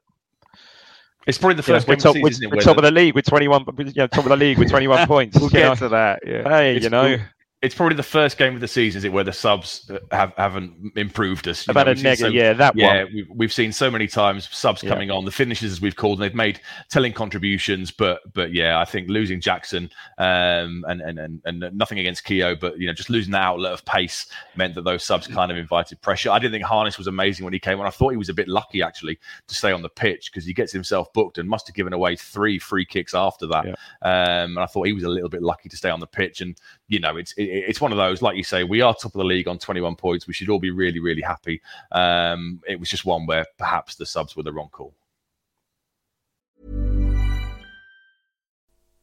[1.26, 3.16] it's probably the first yeah, game top, of season, we're, we're top of the league
[3.16, 5.40] with twenty-one, you know, top of the league with twenty-one points.
[5.40, 5.76] we'll get know?
[5.76, 6.20] to that.
[6.26, 7.26] Yeah, hey, it's you know, cool
[7.62, 10.94] it's probably the first game of the season, is it, where the subs have haven't
[10.96, 11.68] improved us.
[11.68, 13.14] About know, a negative, so, yeah, that yeah, one.
[13.14, 14.90] We've, we've seen so many times subs yeah.
[14.90, 17.92] coming on, the finishes as we've called, and they've made telling contributions.
[17.92, 22.56] But but yeah, I think losing Jackson um, and, and and and nothing against Keogh,
[22.56, 25.58] but you know, just losing that outlet of pace meant that those subs kind of
[25.58, 26.32] invited pressure.
[26.32, 27.86] I didn't think Harness was amazing when he came on.
[27.86, 30.54] I thought he was a bit lucky actually to stay on the pitch because he
[30.54, 33.66] gets himself booked and must have given away three free kicks after that.
[33.66, 33.74] Yeah.
[34.02, 36.40] Um, and I thought he was a little bit lucky to stay on the pitch.
[36.40, 38.22] And you know, it's it, it's one of those.
[38.22, 40.28] Like you say, we are top of the league on 21 points.
[40.28, 41.62] We should all be really, really happy.
[41.92, 44.94] Um, it was just one where perhaps the subs were the wrong call.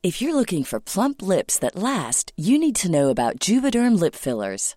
[0.03, 4.15] If you're looking for plump lips that last, you need to know about Juvederm lip
[4.15, 4.77] fillers.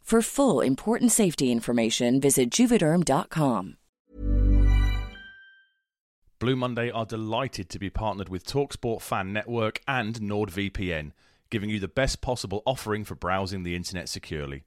[0.11, 3.77] For full important safety information, visit juvederm.com.
[6.37, 11.13] Blue Monday are delighted to be partnered with Talksport Fan Network and NordVPN,
[11.49, 14.65] giving you the best possible offering for browsing the internet securely.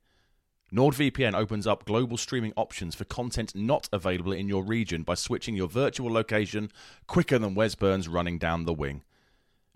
[0.72, 5.54] NordVPN opens up global streaming options for content not available in your region by switching
[5.54, 6.72] your virtual location
[7.06, 9.02] quicker than Wes Burns running down the wing.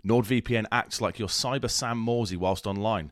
[0.03, 3.11] NordVPN acts like your cyber Sam Morsy whilst online,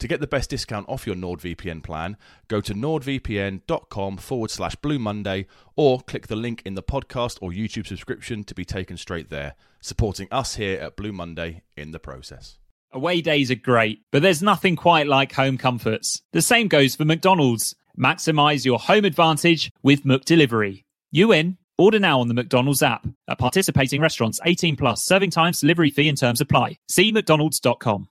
[0.00, 4.98] To get the best discount off your NordVPN plan, go to nordvpn.com forward slash Blue
[4.98, 9.30] Monday or click the link in the podcast or YouTube subscription to be taken straight
[9.30, 12.58] there, supporting us here at Blue Monday in the process.
[12.92, 16.20] Away days are great, but there's nothing quite like home comforts.
[16.32, 17.74] The same goes for McDonald's.
[17.98, 20.84] Maximize your home advantage with McDelivery.
[21.10, 21.56] You in?
[21.78, 23.06] Order now on the McDonald's app.
[23.28, 26.78] At participating restaurants, 18 plus, serving times, delivery fee and terms apply.
[26.88, 28.08] See mcdonalds.com.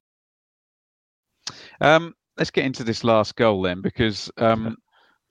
[1.82, 4.76] Um, let's get into this last goal then, because um,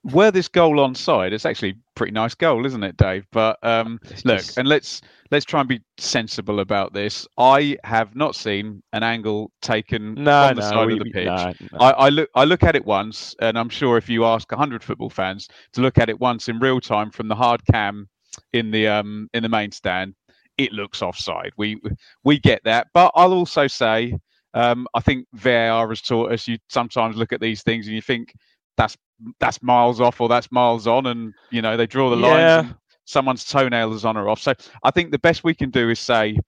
[0.03, 3.25] were this goal onside, it's actually a pretty nice goal, isn't it, Dave?
[3.31, 7.27] But um, look, and let's let's try and be sensible about this.
[7.37, 11.11] I have not seen an angle taken No, on the no, side we- of the
[11.11, 11.25] pitch.
[11.25, 11.79] no, no.
[11.79, 14.83] I, I look I look at it once, and I'm sure if you ask 100
[14.83, 18.07] football fans to look at it once in real time from the hard cam
[18.53, 20.13] in the um in the main stand,
[20.57, 21.51] it looks offside.
[21.57, 21.81] We
[22.23, 24.15] we get that, but I'll also say
[24.55, 26.47] um, I think VAR has taught us.
[26.47, 28.33] You sometimes look at these things and you think
[28.77, 28.97] that's
[29.39, 32.63] that's miles off or that's miles on, and you know they draw the Yeah.
[32.63, 32.73] lines.
[33.05, 34.41] Someone's toenail is on or off.
[34.41, 36.39] So I think the best we can do is say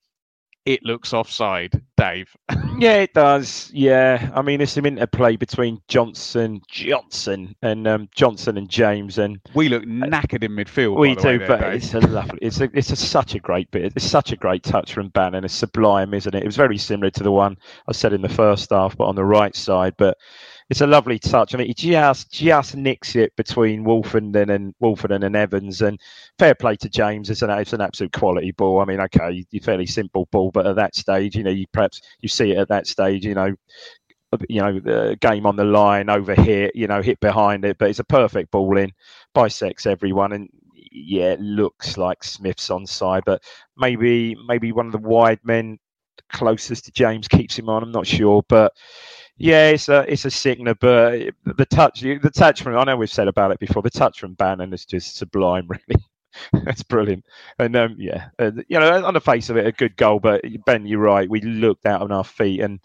[0.67, 2.36] it looks offside, Dave.
[2.80, 3.71] Yeah, it does.
[3.73, 9.39] Yeah, I mean, it's an interplay between Johnson, Johnson, and um, Johnson and James, and
[9.56, 10.95] we look knackered in midfield.
[10.99, 11.39] we do.
[11.39, 11.73] there, but Dave.
[11.73, 12.38] it's a lovely.
[12.39, 13.93] It's a, it's a, such a great bit.
[13.95, 15.43] It's such a great touch from Bannan.
[15.43, 16.43] It's sublime, isn't it?
[16.43, 19.15] It was very similar to the one I said in the first half, but on
[19.15, 19.95] the right side.
[19.97, 20.19] But
[20.69, 21.56] it's a lovely touch.
[21.56, 25.82] I mean, he just just nicks it between Woolfenden and Woolfenden and Evans.
[25.82, 25.99] And
[26.38, 27.30] fair play to James.
[27.30, 28.82] It's an it's an absolute quality ball.
[28.82, 32.01] I mean, okay, you fairly simple ball, but at that stage, you know, you perhaps
[32.19, 33.56] you see it at that stage, you know.
[34.49, 37.89] You know, the game on the line, over here, you know, hit behind it, but
[37.89, 38.91] it's a perfect ball in,
[39.34, 40.49] bisects everyone, and
[40.91, 43.41] yeah, it looks like Smith's on side, but
[43.77, 45.80] maybe maybe one of the wide men
[46.30, 47.84] closest to James keeps him on.
[47.84, 48.73] I'm not sure, but
[49.38, 50.76] yeah, it's a it's a sickener.
[50.76, 53.82] But the touch, the touch from I know we've said about it before.
[53.82, 56.04] The touch from Bannan is just sublime, really.
[56.65, 57.26] That's brilliant.
[57.60, 60.19] And um, yeah, uh, you know, on the face of it, a good goal.
[60.19, 61.30] But Ben, you're right.
[61.30, 62.80] We looked out on our feet, and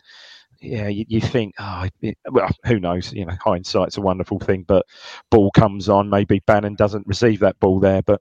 [0.60, 3.12] yeah, you, you think, oh, it, well, who knows?
[3.12, 4.64] You know, hindsight's a wonderful thing.
[4.66, 4.86] But
[5.30, 8.20] ball comes on, maybe Bannan doesn't receive that ball there, but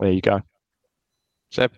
[0.00, 0.40] there you go.
[1.50, 1.72] Seb.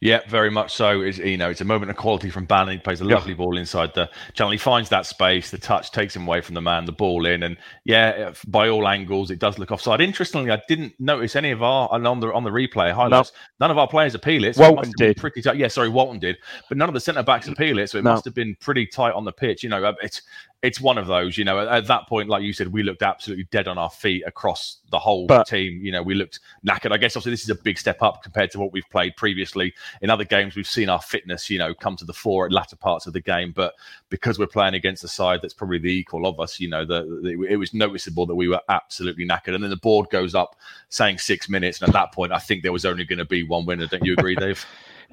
[0.00, 1.00] Yeah, very much so.
[1.00, 2.72] It's, you know, it's a moment of quality from Bannan.
[2.74, 3.14] He plays a Yeah.
[3.14, 4.50] lovely ball inside the channel.
[4.52, 5.50] He finds that space.
[5.50, 6.84] The touch takes him away from the man.
[6.84, 10.00] The ball in, and yeah, by all angles, it does look offside.
[10.00, 13.32] Interestingly, I didn't notice any of our and on the on the replay highlights.
[13.60, 14.56] None of our players appeal it.
[14.56, 15.16] So Walton been did.
[15.16, 15.56] pretty tight.
[15.56, 16.36] Yeah, sorry, Walton did,
[16.68, 17.88] but none of the centre backs appeal it.
[17.90, 18.12] So it No.
[18.12, 19.62] must have been pretty tight on the pitch.
[19.62, 20.22] You know, uh, it's
[20.64, 21.36] it's one of those.
[21.36, 23.90] You know, at, at that point, like you said, we looked absolutely dead on our
[23.90, 25.80] feet across the whole But- team.
[25.82, 26.90] You know, we looked knackered.
[26.90, 29.74] I guess obviously this is a big step up compared to what we've played previously.
[30.00, 32.76] In other games, we've seen our fitness, you know, come to the fore at latter
[32.76, 33.52] parts of the game.
[33.54, 33.74] But
[34.08, 37.02] because we're playing against a side that's probably the equal of us, you know, the,
[37.22, 39.54] the, it was noticeable that we were absolutely knackered.
[39.54, 40.56] And then the board goes up
[40.88, 43.42] saying six minutes, and at that point, I think there was only going to be
[43.42, 43.86] one winner.
[43.86, 44.64] Don't you agree, Dave?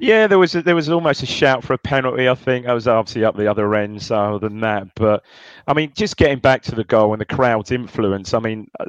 [0.01, 2.27] Yeah, there was a, there was almost a shout for a penalty.
[2.27, 4.01] I think I was obviously up the other end.
[4.01, 5.23] So other than that, but
[5.67, 8.33] I mean, just getting back to the goal and the crowd's influence.
[8.33, 8.85] I mean, uh,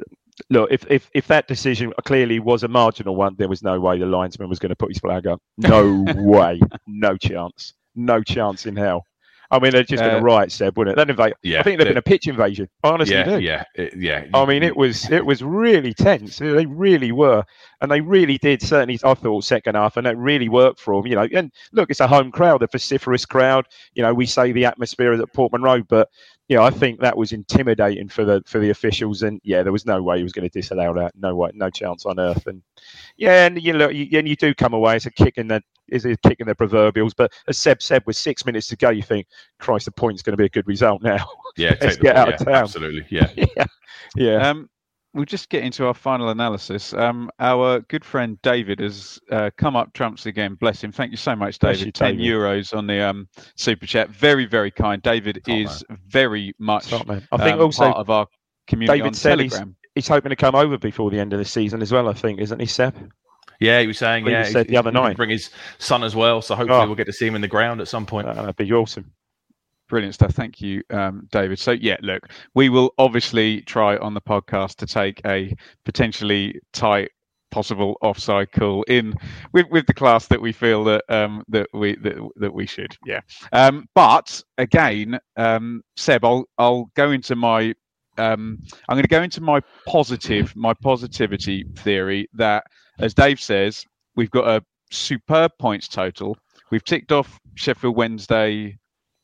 [0.49, 3.99] look, if if if that decision clearly was a marginal one, there was no way
[3.99, 5.39] the linesman was going to put his flag up.
[5.59, 9.05] No way, no chance, no chance in hell.
[9.53, 11.15] I mean, they're just uh, been a riot, Seb, wouldn't it?
[11.15, 12.67] Then yeah, I think they've been a pitch invasion.
[12.83, 13.39] Honestly, yeah, do.
[13.39, 14.25] yeah, it, yeah.
[14.33, 16.39] I mean, it was it was really tense.
[16.39, 17.43] They really were,
[17.79, 18.63] and they really did.
[18.63, 21.05] Certainly, I thought second half, and that really worked for them.
[21.05, 23.67] You know, and look, it's a home crowd, a vociferous crowd.
[23.93, 26.09] You know, we say the atmosphere is at Portman Road, but
[26.53, 29.71] you know, I think that was intimidating for the for the officials, and yeah, there
[29.71, 31.13] was no way he was going to disallow that.
[31.17, 32.45] No way, no chance on earth.
[32.45, 32.61] And
[33.17, 35.63] yeah, and you know, you, and you do come away as a kick in the
[35.87, 37.15] is a kick in the proverbials.
[37.15, 39.25] But as Seb said, with six minutes to go, you think,
[39.57, 41.25] Christ, the point's going to be a good result now.
[41.57, 42.53] Yeah, let's get out yeah, of town.
[42.53, 43.65] Absolutely, yeah, yeah,
[44.15, 44.47] yeah.
[44.47, 44.69] Um,
[45.13, 46.93] we'll just get into our final analysis.
[46.93, 50.55] Um, our good friend David has uh, come up trumps again.
[50.55, 50.91] Bless him.
[50.91, 51.85] Thank you so much, David.
[51.85, 52.25] You, Ten David.
[52.33, 54.09] euros on the um, super chat.
[54.09, 55.01] Very, very kind.
[55.01, 57.27] David Top is very much Top man.
[57.31, 58.27] I think um, also part of our
[58.67, 59.75] community David on said he's- Telegram.
[59.95, 62.07] he's hoping to come over before the end of the season as well.
[62.09, 62.95] I think, isn't he, Seb?
[63.59, 63.79] yeah.
[63.81, 65.15] He was saying, Well, you yeah, said he- the other he night.
[65.17, 66.41] bring his son as well.
[66.41, 66.85] So hopefully Oh.
[66.87, 68.27] we'll get to see him in the ground at some point.
[68.27, 69.11] Uh, that'd be awesome.
[69.89, 70.33] Brilliant stuff.
[70.33, 71.59] Thank you, um, David.
[71.59, 75.53] So, yeah, look, we will obviously try on the podcast to take a
[75.85, 77.11] potentially tight,
[77.51, 79.13] possible offside call in
[79.51, 82.97] with, with the class that we feel that um, that we that, that we should.
[83.05, 83.19] Yeah.
[83.51, 87.75] Um, but again, um, Seb, I'll I'll go into my
[88.17, 88.59] um,
[88.89, 92.63] I'm going to go into my positive my positivity theory that,
[92.99, 96.37] as Dave says, we've got a superb points total.
[96.71, 98.77] We've ticked off Sheffield Wednesday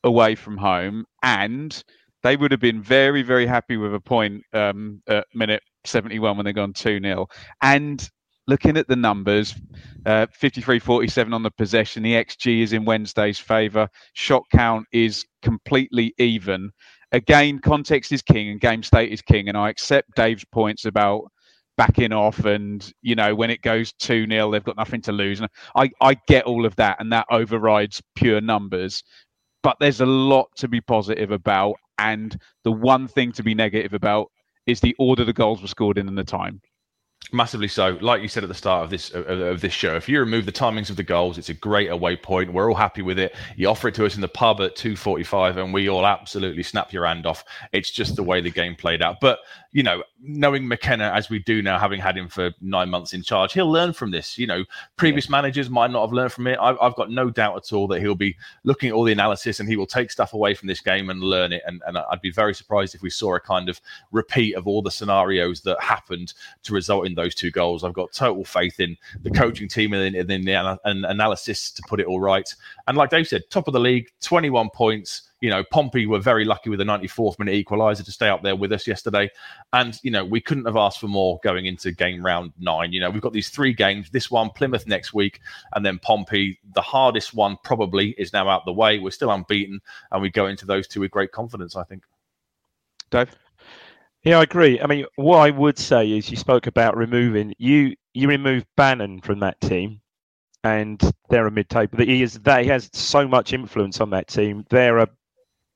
[0.04, 1.84] away from home, and
[2.24, 6.46] they would have been very, very happy with a point um, at minute 71 when
[6.46, 7.28] they've gone 2 0.
[7.62, 8.10] And
[8.48, 9.56] looking at the numbers,
[10.06, 15.26] uh, 53 47 on the possession, the XG is in Wednesday's favour, shot count is
[15.42, 16.72] completely even.
[17.12, 21.24] Again, context is king and game state is king, and I accept Dave's points about
[21.78, 25.50] backing off and you know when it goes 2-0 they've got nothing to lose and
[25.78, 29.02] I, I get all of that and that overrides pure numbers
[29.64, 31.76] but there's a lot to be positive about.
[31.98, 34.32] And the one thing to be negative about
[34.66, 36.62] is the order the goals were scored in and the time.
[37.32, 37.96] Massively so.
[38.02, 40.48] Like you said at the start of this of, of this show, if you remove
[40.48, 42.52] the timings of the goals, it's a great away point.
[42.52, 43.36] We're all happy with it.
[43.56, 46.08] You offer it to us in the pub at two forty five, and we all
[46.08, 47.46] absolutely snap your hand off.
[47.72, 49.18] It's just the way the game played out.
[49.22, 49.40] But
[49.72, 53.22] you know, knowing McKenna as we do now, having had him for nine months in
[53.22, 54.36] charge, he'll learn from this.
[54.40, 54.66] You know,
[54.96, 56.58] previous managers might not have learned from it.
[56.60, 59.60] I've, I've got no doubt at all that he'll be looking at all the analysis
[59.60, 61.62] and he will take stuff away from this game and learn it.
[61.68, 63.80] And, and I'd be very surprised if we saw a kind of
[64.12, 67.84] repeat of all the scenarios that happened to result in those two goals.
[67.84, 71.72] I've got total faith in the coaching team and in, in the ana- and analysis
[71.72, 72.54] to put it all right.
[72.88, 75.24] And like Dave said, top of the league, 21 points.
[75.42, 78.58] You know, Pompey were very lucky with the 94th minute equaliser to stay up there
[78.58, 79.30] with us yesterday.
[79.72, 82.92] And, you know, we couldn't have asked for more going into game round nine.
[82.92, 85.40] You know, we've got these three games this one, Plymouth next week,
[85.76, 86.60] and then Pompey.
[86.74, 89.00] The hardest one probably is now out the way.
[89.00, 89.80] We're still unbeaten,
[90.12, 92.04] and we go into those two with great confidence, I think.
[93.10, 93.34] Dave?
[94.24, 94.80] Yeah, I agree.
[94.82, 97.96] I mean, what I would say is you spoke about removing you.
[98.14, 100.02] You remove Bannan from that team,
[100.64, 102.00] and they're a mid-table.
[102.00, 104.66] He is that he has so much influence on that team.
[104.70, 105.08] They're a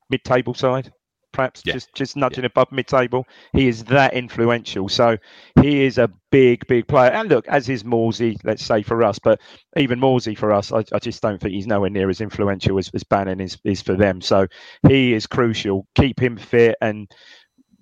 [0.09, 0.91] mid-table side,
[1.31, 1.73] perhaps Yeah.
[1.73, 3.25] just just nudging above mid-table.
[3.53, 4.89] He is that influential.
[4.89, 5.17] So
[5.61, 7.11] he is a big, big player.
[7.11, 9.39] And look, as is Morsy, let's say for us, but
[9.77, 12.89] even Morsy for us, I, I just don't think he's nowhere near as influential as,
[12.93, 14.21] as Bannan is is for them.
[14.21, 14.47] So
[14.87, 15.87] he is crucial.
[15.95, 17.09] Keep him fit and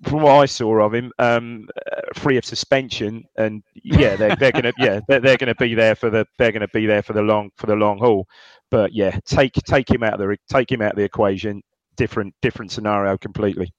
[0.03, 4.51] from what I saw of him, um, uh, free of suspension, and yeah, they're, they're
[4.51, 7.21] gonna yeah they're, they're gonna be there for the they're gonna be there for the
[7.21, 8.27] long for the long haul.
[8.69, 11.61] But yeah, take take him out of the take him out of the equation.
[11.97, 13.71] Different different scenario completely.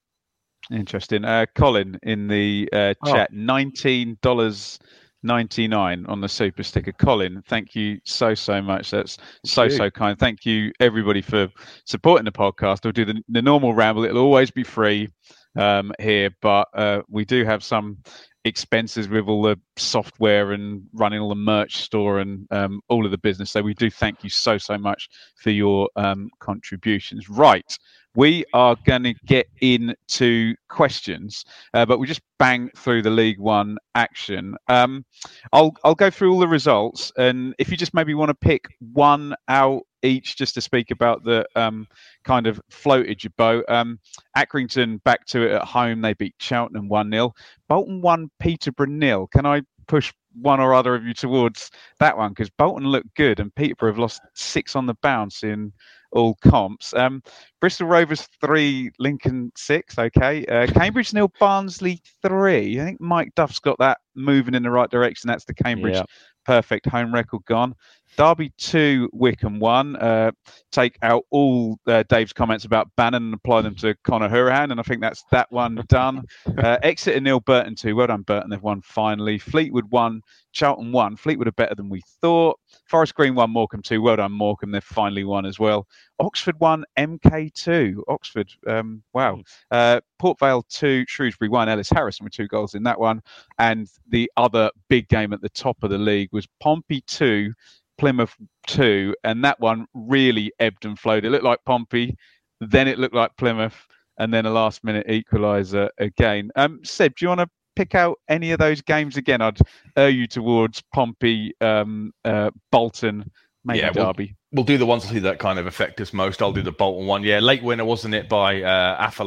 [0.70, 1.24] Interesting.
[1.24, 3.12] Uh, Colin in the uh, Oh.
[3.12, 4.78] chat, nineteen dollars
[5.24, 6.92] ninety nine on the super sticker.
[6.92, 8.90] Colin, thank you so so much.
[8.90, 9.70] That's so you.
[9.70, 10.18] so kind.
[10.18, 11.48] Thank you everybody for
[11.84, 12.84] supporting the podcast.
[12.84, 14.04] We'll do the, the normal ramble.
[14.04, 15.08] It'll always be free
[15.56, 17.98] um, here, but uh, we do have some
[18.44, 23.10] expenses with all the software and running all the merch store and um, all of
[23.12, 23.50] the business.
[23.50, 27.28] So we do thank you so so much for your um, contributions.
[27.28, 27.78] Right
[28.14, 31.44] we are going to get into questions,
[31.74, 34.56] uh, but we just bang through the League One action.
[34.68, 35.04] Um,
[35.52, 38.66] I'll I'll go through all the results, and if you just maybe want to pick
[38.92, 41.86] one out each, just to speak about the um,
[42.24, 43.64] kind of floated your boat.
[43.68, 43.98] Um,
[44.36, 46.00] Accrington back to it at home.
[46.00, 47.32] They beat Cheltenham one 0
[47.68, 49.28] Bolton won Peterborough nil.
[49.28, 53.40] Can I push one or other of you towards that one because Bolton looked good
[53.40, 55.72] and Peterborough have lost six on the bounce in
[56.12, 56.94] all comps.
[56.94, 57.22] Um,
[57.60, 59.98] Bristol Rovers three, Lincoln six.
[59.98, 62.80] Okay, uh, Cambridge nil, Barnsley three.
[62.80, 65.28] I think Mike Duff's got that moving in the right direction.
[65.28, 65.96] That's the Cambridge.
[66.44, 67.74] Perfect home record gone.
[68.16, 69.96] Derby two, Wycombe one.
[69.96, 70.32] Uh,
[70.70, 74.78] take out all uh, Dave's comments about Bannan and apply them to Conor Hourihane, and
[74.78, 76.24] I think that's that one done.
[76.58, 77.96] Uh, Exeter nil, Burton two.
[77.96, 78.50] Well done, Burton.
[78.50, 79.38] They've won finally.
[79.38, 80.20] Fleetwood one,
[80.52, 81.16] Charlton one.
[81.16, 82.58] Fleetwood are better than we thought.
[82.86, 84.02] Forest Green one, Morecambe two.
[84.02, 84.72] Well done, Morecambe.
[84.72, 85.86] They've finally won as well.
[86.20, 88.04] Oxford one, MK two.
[88.08, 89.40] Oxford, um, wow.
[89.70, 91.68] Uh, Port Vale two, Shrewsbury one.
[91.68, 93.22] Ellis Harrison with two goals in that one.
[93.58, 97.52] And the other big game at the top of the league was Pompey two.
[97.98, 98.34] Plymouth
[98.66, 101.24] two, and that one really ebbed and flowed.
[101.24, 102.16] It looked like Pompey,
[102.60, 103.86] then it looked like Plymouth,
[104.18, 106.50] and then a last minute equaliser again.
[106.56, 109.40] Um, Seb, do you want to pick out any of those games again?
[109.40, 109.58] I'd
[109.96, 113.30] urge you towards Pompey, um, uh, Bolton,
[113.64, 114.36] maybe Yeah, Derby.
[114.54, 116.42] We'll do the ones that kind of affect us most.
[116.42, 117.22] I'll do the Bolton one.
[117.22, 119.24] Yeah, late winner, wasn't it, by uh, Alpha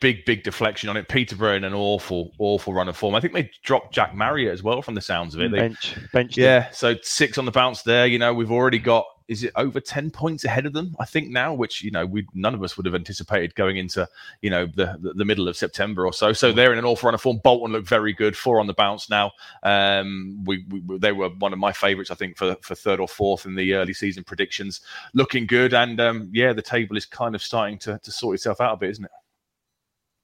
[0.00, 1.08] Big, big deflection on it.
[1.08, 3.16] Peterborough in an awful, awful run of form.
[3.16, 5.50] I think they dropped Jack Marriott as well from the sounds of it.
[5.50, 6.36] They, bench, bench.
[6.36, 8.06] yeah, so six on the bounce there.
[8.06, 10.96] You know, we've already got is it over ten points ahead of them?
[10.98, 14.08] I think now, which you know, we none of us would have anticipated going into
[14.40, 16.32] you know the the, middle of September or so.
[16.32, 17.40] So they're in an awful run of form.
[17.44, 19.32] Bolton look very good, four on the bounce now.
[19.62, 23.08] Um, we, we they were one of my favourites, I think, for for third or
[23.08, 24.80] fourth in the early season predictions.
[25.12, 28.60] Looking good, and um, yeah, the table is kind of starting to to sort itself
[28.60, 29.10] out a bit, isn't it?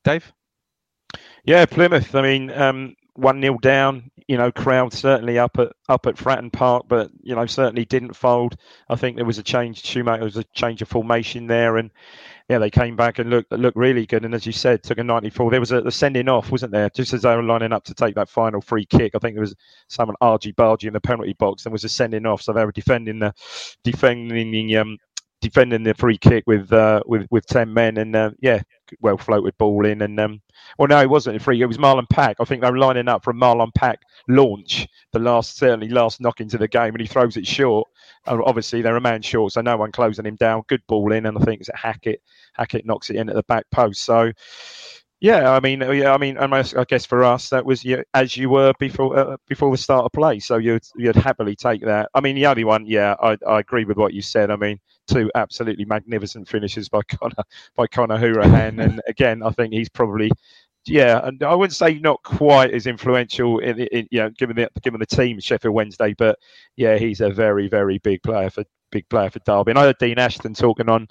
[0.03, 0.33] Dave?
[1.45, 2.15] Yeah, Plymouth.
[2.15, 4.11] I mean, um, one 0 down.
[4.29, 8.15] You know, crowd certainly up at up at Fratton Park, but you know certainly didn't
[8.15, 8.57] fold.
[8.89, 9.85] I think there was a change.
[9.85, 11.91] Schumacher was a change of formation there, and
[12.49, 14.25] yeah, they came back and looked looked really good.
[14.25, 15.51] And as you said, took a 94.
[15.51, 16.91] There was a, a sending off, wasn't there?
[16.91, 19.43] Just as they were lining up to take that final free kick, I think there
[19.43, 19.55] was
[19.89, 21.67] someone argy bargy in the penalty box.
[21.67, 23.35] and was a sending off, so they were defending the
[23.83, 24.99] defending the um,
[25.45, 28.63] defending the free kick with uh, with with ten men, and uh, yeah,
[29.01, 30.41] well floated ball in, and um,
[30.79, 31.61] well, no, it wasn't a free.
[31.61, 32.37] It was Marlon Pack.
[32.41, 36.21] I think they were lining up for a Marlon Pack launch, the last certainly last
[36.21, 37.89] knock into the game, and he throws it short.
[38.27, 40.65] And obviously, they're a man short, so no one closing him down.
[40.67, 42.23] Good ball in, and I think it's a Hackett.
[42.55, 44.03] Hackett knocks it in at the back post.
[44.03, 44.33] So.
[45.21, 48.51] Yeah, I mean, yeah, I mean, I guess for us that was you, as you
[48.51, 52.11] were before uh, before the start of play, so you'd you'd happily take that.
[52.13, 54.51] I mean, the only one, yeah, I, I agree with what you said.
[54.51, 57.45] I mean, two absolutely magnificent finishes by Conor
[57.77, 60.31] by Conor Hourihane, and again, I think he's probably
[60.87, 64.69] yeah, and I wouldn't say not quite as influential in, in you know given the
[64.83, 66.39] given the team Sheffield Wednesday, but
[66.77, 69.73] yeah, he's a very very big player for big player for Derby.
[69.73, 71.09] And I heard Dean Ashton talking on,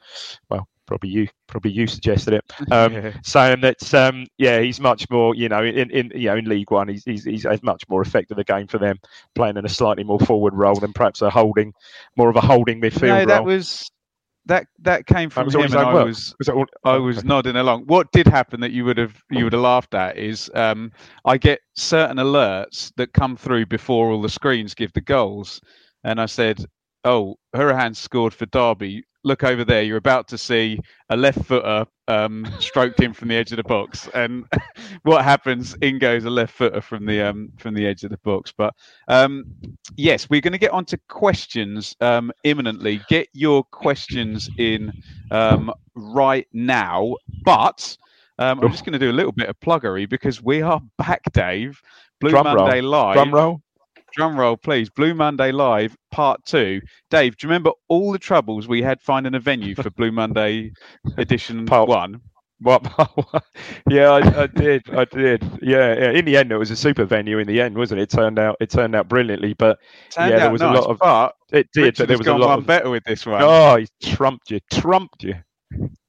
[0.50, 3.14] well, probably you probably you suggested it, um, Yeah.
[3.24, 6.72] saying that um, yeah, he's much more you know in, in you know in League
[6.72, 8.98] One, he's, he's he's much more effective the game for them,
[9.36, 11.74] playing in a slightly more forward role than perhaps a holding
[12.18, 13.26] more of a holding midfield No, role.
[13.28, 13.90] that was
[14.46, 16.06] that that came from was him, and I work?
[16.06, 17.84] was Was all- I was nodding along.
[17.86, 20.92] What did happen that you would have you would have laughed at is um,
[21.24, 25.62] I get certain alerts that come through before all the screens give the goals,
[26.04, 26.66] and I said,
[27.04, 29.04] "Oh, Hourihane scored for Derby.
[29.26, 29.84] Look over there.
[29.84, 30.80] You're about to see
[31.10, 34.46] a left footer um, stroked in from the edge of the box." And
[35.04, 35.76] what happens?
[35.82, 38.54] In goes a left footer from the um, from the edge of the box.
[38.56, 38.74] But
[39.08, 39.46] um,
[39.96, 43.02] yes, we're going to get on to questions um, imminently.
[43.10, 44.92] Get your questions in
[45.32, 47.16] um, right now.
[47.44, 47.98] But
[48.40, 51.22] um, I'm just going to do a little bit of pluggery because we are back,
[51.34, 51.82] Dave.
[52.20, 52.56] Blue Drum roll.
[52.56, 53.16] Monday Live.
[53.16, 53.63] Drum roll.
[54.14, 54.90] Drum roll, please.
[54.90, 56.82] Blue Monday Live, part two.
[57.10, 60.72] Dave, do you remember all the troubles we had finding a venue for Blue Monday
[61.18, 62.22] edition Part- one?
[62.60, 62.86] What?
[63.90, 64.84] yeah, I, I did.
[64.96, 65.44] I did.
[65.62, 66.12] Yeah, yeah.
[66.12, 67.40] In the end, it was a super venue.
[67.40, 68.04] In the end, wasn't it?
[68.04, 68.56] It turned out.
[68.62, 69.80] It turned out brilliantly, but
[70.18, 71.82] Yeah, there was a lot of- but it did.
[71.84, 72.66] Richard but there was a lot of.
[72.66, 73.42] better with this one.
[73.44, 74.60] Oh, he trumped you.
[74.72, 75.36] Trumped you.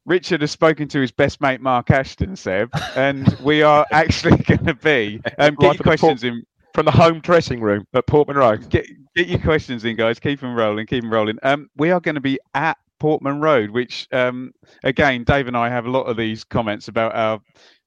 [0.07, 4.66] Richard has spoken to his best mate Mark Ashton, Seb, and we are actually going
[4.66, 6.44] to be um, get your at the questions in.
[6.74, 8.68] From the home dressing room at Portman Road.
[8.68, 10.18] Get get your questions in, guys.
[10.18, 10.86] Keep them rolling.
[10.86, 11.38] Keep them rolling.
[11.44, 14.52] Um, we are going to be at Portman Road, which um,
[14.82, 17.40] again, Dave and I have a lot of these comments about our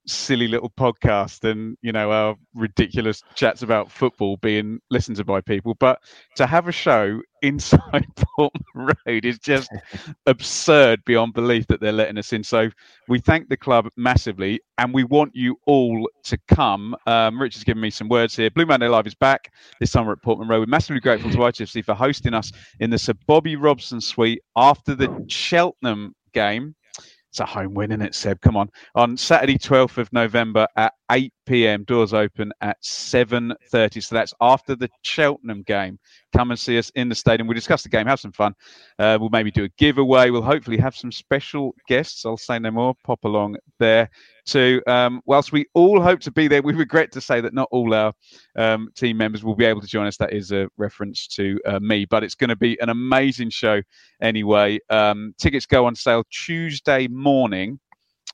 [0.07, 5.41] silly little podcast and you know our ridiculous chats about football being listened to by
[5.41, 5.99] people but
[6.35, 9.69] to have a show inside Portman Road is just
[10.25, 12.43] absurd beyond belief that they're letting us in.
[12.43, 12.69] So
[13.07, 16.95] we thank the club massively and we want you all to come.
[17.05, 18.49] Um, Richard's given me some words here.
[18.49, 20.59] Blue Monday Live is back this summer at Portman Road.
[20.61, 24.95] We're massively grateful to ITFC for hosting us in the Sir Bobby Robson suite after
[24.95, 26.75] the Cheltenham game
[27.39, 28.41] it's a home win, isn't it, Seb?
[28.41, 28.69] Come on.
[28.95, 31.83] On Saturday, 12th of November at 8 p.m.
[31.85, 34.03] Doors open at 7:30.
[34.03, 35.97] So that's after the Cheltenham game.
[36.35, 37.47] Come and see us in the stadium.
[37.47, 38.53] We'll discuss the game, have some fun.
[38.99, 40.29] Uh, we'll maybe do a giveaway.
[40.29, 42.25] We'll hopefully have some special guests.
[42.25, 42.93] I'll say no more.
[43.03, 44.09] Pop along there
[44.45, 44.81] too.
[44.87, 47.93] Um, whilst we all hope to be there, we regret to say that not all
[47.93, 48.13] our
[48.57, 50.17] um, team members will be able to join us.
[50.17, 53.81] That is a reference to uh, me, but it's going to be an amazing show
[54.21, 54.79] anyway.
[54.89, 57.79] Um, tickets go on sale Tuesday morning.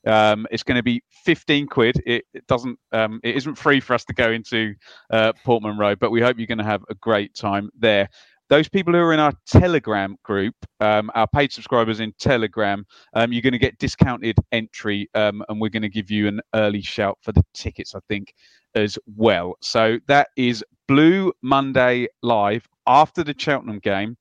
[0.06, 2.02] Um, it's going to be 15 quid.
[2.06, 4.76] It, it doesn't, um, it isn't free for us to go into
[5.12, 8.10] uh, Portman Road, but we hope you're going to have a great time there.
[8.50, 13.32] Those people who are in our Telegram group, um, our paid subscribers in Telegram, um,
[13.32, 16.82] you're going to get discounted entry, um, and we're going to give you an early
[16.82, 18.34] shout for the tickets, I think,
[18.76, 19.56] as well.
[19.62, 24.18] So that is Blue Monday live after the Cheltenham game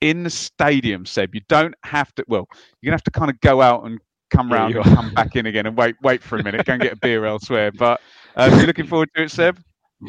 [0.00, 1.34] in the stadium, Seb.
[1.34, 2.24] You don't have to.
[2.28, 2.46] Well,
[2.80, 3.98] you're gonna have to kind of go out and
[4.34, 6.64] come round you and come back in again and wait wait for a minute.
[6.66, 7.72] Go and get a beer elsewhere.
[7.84, 8.00] But
[8.36, 9.58] uh, you looking forward to it, Seb?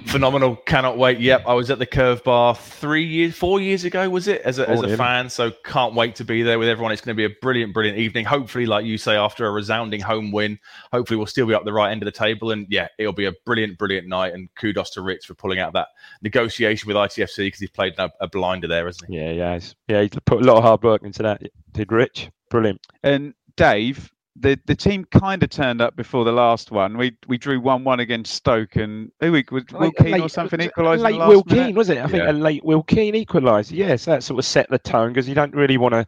[0.08, 0.56] Phenomenal.
[0.66, 1.20] Cannot wait.
[1.20, 1.44] Yep.
[1.48, 4.42] I was at the Curve Bar three years, four years ago, was it?
[4.42, 4.98] As a, as a really?
[4.98, 5.30] fan.
[5.30, 6.92] So can't wait to be there with everyone.
[6.92, 8.26] It's going to be a brilliant, brilliant evening.
[8.26, 10.60] Hopefully, like you say, after a resounding home win,
[10.92, 12.52] hopefully we'll still be up the right end of the table.
[12.52, 14.34] And yeah, it'll be a brilliant, brilliant night.
[14.34, 15.90] And kudos to Ritz for pulling out that
[16.22, 19.18] negotiation with ITFC because he's played a, a blinder there, hasn't he?
[19.18, 20.02] Yeah, yeah, yeah.
[20.02, 21.42] He put a lot of hard work into that.
[21.72, 22.32] Did Rich?
[22.50, 22.86] Brilliant.
[23.04, 26.98] And Dave, the, the team kind of turned up before the last one.
[26.98, 30.28] We we drew one one against Stoke, and who we was Will Late- Keane or
[30.28, 31.02] something equalised.
[31.02, 31.68] Late last Will minute?
[31.68, 32.00] Keane, was it?
[32.00, 33.72] I think a late Will Keane equaliser.
[33.72, 36.06] Yes, that sort of set the tone because you don't really want to,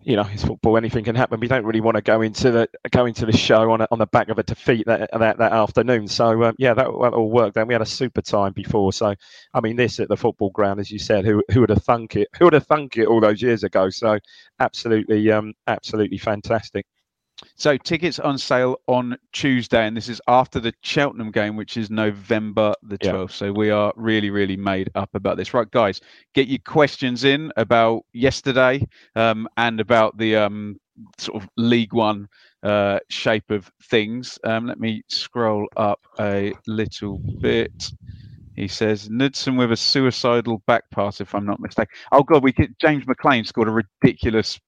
[0.00, 0.78] you know, it's football.
[0.78, 1.38] Anything can happen.
[1.38, 3.88] But you don't really want to go into the go into the show on a,
[3.90, 6.08] on the back of a defeat that that, that afternoon.
[6.08, 7.58] So um, yeah, that, that all worked.
[7.58, 8.94] And we had a super time before.
[8.94, 9.14] So
[9.52, 12.16] I mean, this at the football ground, as you said, who who would have thunk
[12.16, 12.28] it?
[12.38, 13.90] Who would have thunk it all those years ago?
[13.90, 14.18] So
[14.58, 16.86] absolutely, um, absolutely fantastic.
[17.54, 21.90] So tickets on sale on Tuesday, and this is after the Cheltenham game, which is
[21.90, 23.12] November the Yeah.
[23.12, 23.32] 12th.
[23.32, 25.54] So we are really, really made up about this.
[25.54, 26.00] Right, guys,
[26.34, 30.80] get your questions in about yesterday um, and about the um,
[31.18, 32.28] sort of League One
[32.62, 34.38] uh, shape of things.
[34.44, 37.92] Um, let me scroll up a little bit.
[38.56, 41.94] He says Knudsen with a suicidal back pass, if I'm not mistaken.
[42.10, 44.58] Oh God, we could, James McLean scored a ridiculous,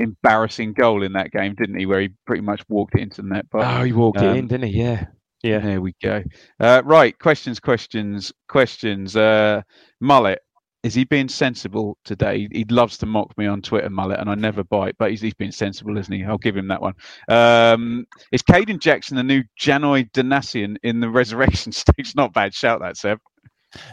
[0.00, 1.86] embarrassing goal in that game, didn't he?
[1.86, 3.46] Where he pretty much walked it into the net.
[3.50, 4.80] But Oh, he walked it um, in, didn't he?
[4.80, 5.06] Yeah,
[5.42, 5.58] yeah.
[5.60, 6.22] there we go.
[6.58, 9.16] Uh, right, questions, questions, questions.
[9.16, 9.62] Uh,
[10.00, 10.40] Mullet,
[10.82, 12.48] is he being sensible today?
[12.50, 15.34] He loves to mock me on Twitter, Mullet, and I never bite, but he's, he's
[15.34, 16.24] been sensible, isn't he?
[16.24, 16.94] I'll give him that one.
[17.28, 22.14] Um, is Kayden Jackson the new Janoi Donacien in the resurrection stage?
[22.16, 22.54] Not bad.
[22.54, 23.18] Shout that, Seb.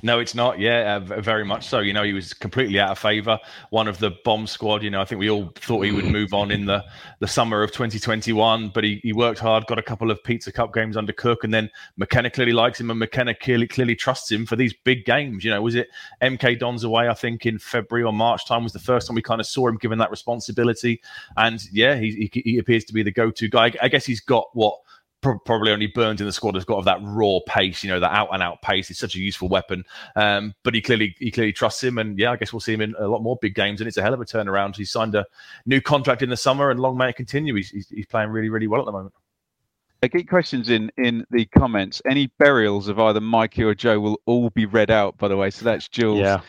[0.02, 0.60] No, it's not.
[0.60, 1.80] Yeah, uh, very much so.
[1.80, 3.40] You know, he was completely out of favour.
[3.70, 4.82] One of the bomb squad.
[4.82, 6.84] You know, I think we all thought he would move on in the,
[7.20, 10.74] the summer of 2021, but he, he worked hard, got a couple of Pizza Cup
[10.74, 14.46] games under Cook, and then McKenna clearly likes him, and McKenna clearly clearly trusts him
[14.48, 15.44] for these big games.
[15.44, 15.90] You know, was it
[16.22, 17.08] MK Dons away?
[17.08, 19.68] I think in February or March time was the first time we kind of saw
[19.68, 21.02] him given that responsibility,
[21.36, 23.72] and yeah, he he, he appears to be the go to guy.
[23.80, 24.80] I guess he's got what
[25.22, 28.12] probably only Burns in the squad has got of that raw pace, you know, that
[28.12, 28.88] out and out pace.
[28.88, 29.84] He's such a useful weapon.
[30.16, 32.82] Um, but he clearly he clearly trusts him, and yeah, I guess we'll see him
[32.82, 33.82] in a lot more big games.
[33.82, 34.76] And it's a hell of a turnaround.
[34.76, 35.26] He signed a
[35.66, 37.56] new contract in the summer, and long may it continue.
[37.56, 39.14] He's he's, he's playing really really well at the moment.
[40.04, 42.02] Uh, Get questions in in the comments.
[42.10, 45.50] Any burials of either Mikey or Joe will all be read out, by the way.
[45.50, 46.20] So that's Jules.
[46.20, 46.42] Yeah.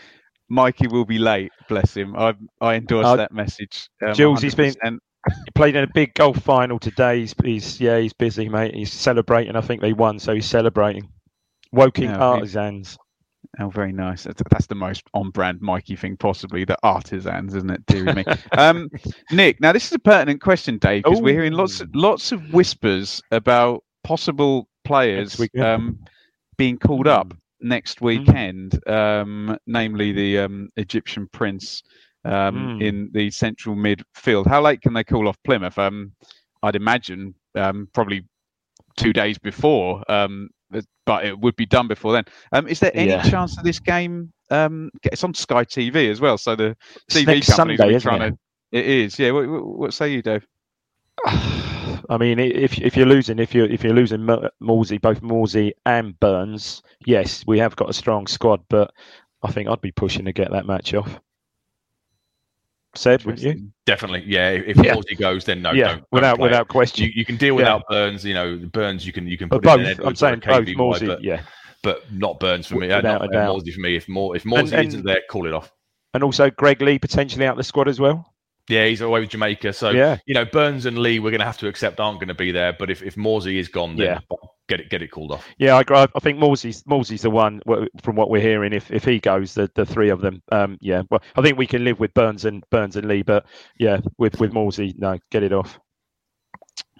[0.51, 1.53] Mikey will be late.
[1.69, 2.14] Bless him.
[2.16, 3.89] I I endorse Uh, that message.
[4.07, 4.99] Um, Jules, he's been- 100%.
[5.45, 7.20] He played in a big golf final today.
[7.20, 8.74] He's, he's yeah, he's busy, mate.
[8.74, 9.57] He's celebrating.
[9.57, 11.09] I think they won, so he's celebrating.
[11.72, 12.99] Woking he- artisans.
[13.61, 14.24] Oh, very nice.
[14.24, 16.64] That's, the most on-brand Mikey thing possibly.
[16.64, 17.87] The artisans, isn't it?
[17.87, 18.24] Dear me.
[18.59, 18.89] um,
[19.33, 22.53] Nick, now this is a pertinent question, Dave, because we're hearing lots of, lots of
[22.53, 25.99] whispers about possible players um,
[26.57, 31.83] being called up next weekend, um, namely the um, Egyptian prince
[32.25, 32.83] um, Mm.
[32.83, 34.47] in the central midfield.
[34.47, 35.79] How late can they call off Plymouth?
[35.79, 36.12] Um,
[36.62, 38.25] I'd imagine um, probably
[38.97, 40.51] two days before, um,
[41.07, 42.25] but- it would be done before then.
[42.53, 43.23] Um, is there any Yeah.
[43.23, 44.31] chance of this game?
[44.51, 46.77] Um, it's on Sky TV as well, so the
[47.11, 48.31] TV companies Sunday, are trying it?
[48.33, 48.39] to.
[48.73, 49.31] It is, yeah.
[49.31, 50.47] What, what, say you, Dave?
[52.11, 55.73] I mean, if if you're losing, if you're if you're losing Mo- Morsy, both Morsy
[55.87, 58.93] and Burns, yes, we have got a strong squad, but
[59.43, 61.19] I think I'd be pushing to get that match off.
[62.99, 63.68] Said, wouldn't you?
[63.86, 64.51] Definitely, yeah.
[64.51, 64.94] If Yeah.
[64.94, 67.05] Morsy goes, then no, yeah, don't, don't without without question.
[67.07, 67.57] You, you can deal Yeah.
[67.57, 68.24] without Burns.
[68.24, 69.07] You know, Burns.
[69.07, 71.42] You can you can but put in both, I'm saying both Morsy, but, yeah,
[71.82, 72.90] but not Burns for me.
[72.90, 73.57] Uh, Without not a doubt.
[73.57, 73.96] Morsy for me.
[73.96, 75.70] If more if Morsy and- isn't there, call it off.
[76.14, 78.34] and also Greg Leigh potentially out the squad as well.
[78.68, 79.72] Yeah, he's away with Jamaica.
[79.72, 80.18] So Yeah.
[80.26, 82.51] you know, Burns and Leigh, we're going to have to accept aren't going to be
[82.53, 82.72] there.
[82.72, 84.36] But if if Morsy is gone, then Yeah.
[84.69, 85.47] By, get it get it called off.
[85.59, 85.97] Yeah, I, agree.
[85.97, 87.61] I think Morsy's Morsy's the one
[88.03, 88.73] from what we're hearing.
[88.73, 91.03] If if he goes, the, the three of them, um, yeah.
[91.11, 93.47] Well, I think we can live with Burns and Burns and Leigh, but
[93.79, 95.79] yeah, with with Morsy, no, get it off.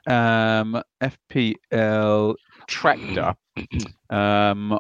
[0.07, 2.35] Um, FPL
[2.67, 3.35] Tractor.
[4.11, 4.79] Um,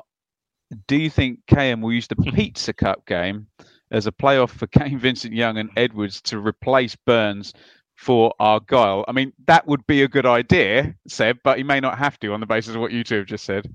[0.86, 3.46] do you think KM will use the Pizza Cup game
[3.90, 7.52] as a playoff for Kane Vincent Young and Edwards to replace Burns
[7.98, 9.04] for Argyle?
[9.08, 12.32] I mean, that would be a good idea, Seb, but he may not have to
[12.32, 13.66] on the basis of what you two have just said.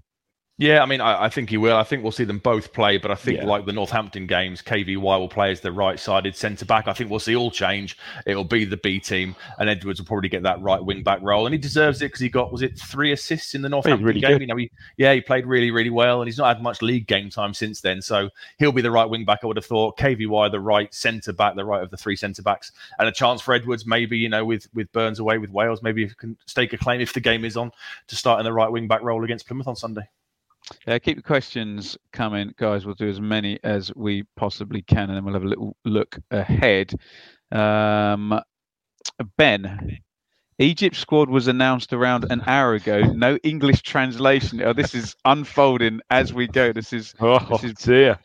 [0.60, 1.76] Yeah, I mean, I, I, think he will.
[1.76, 3.45] I think we'll see them both play, but I think yeah.
[3.45, 6.88] like the Northampton games, KVY will play as the right-sided centre back.
[6.88, 7.97] I think we'll see all change.
[8.28, 11.47] It'll be the B team, and Edwards will probably get that right wing back role,
[11.47, 14.22] and he deserves it because he got was it three assists in the Northampton really
[14.22, 14.34] game.
[14.34, 14.41] Good.
[14.41, 17.08] You know, he, yeah, he played really, really well, and he's not had much league
[17.08, 17.99] game time since then.
[17.99, 18.30] So
[18.60, 19.39] he'll be the right wing back.
[19.41, 22.43] I would have thought KVY the right centre back, the right of the three centre
[22.43, 25.82] backs, and a chance for Edwards maybe you know with with Burns away with Wales,
[25.82, 27.72] maybe if he can stake a claim if the game is on
[28.06, 30.08] to start in the right wing back role against Plymouth on Sunday.
[30.88, 32.86] Yeah, keep the questions coming, guys.
[32.86, 36.19] We'll do as many as we possibly can, and then we'll have a little look
[36.32, 36.93] ahead.
[37.51, 38.39] Um,
[39.38, 39.99] ben,
[40.59, 43.01] Egypt squad was announced around an hour ago.
[43.01, 44.61] No English translation.
[44.61, 46.71] Oh, this is unfolding as we go.
[46.71, 48.19] This is oh this is, dear.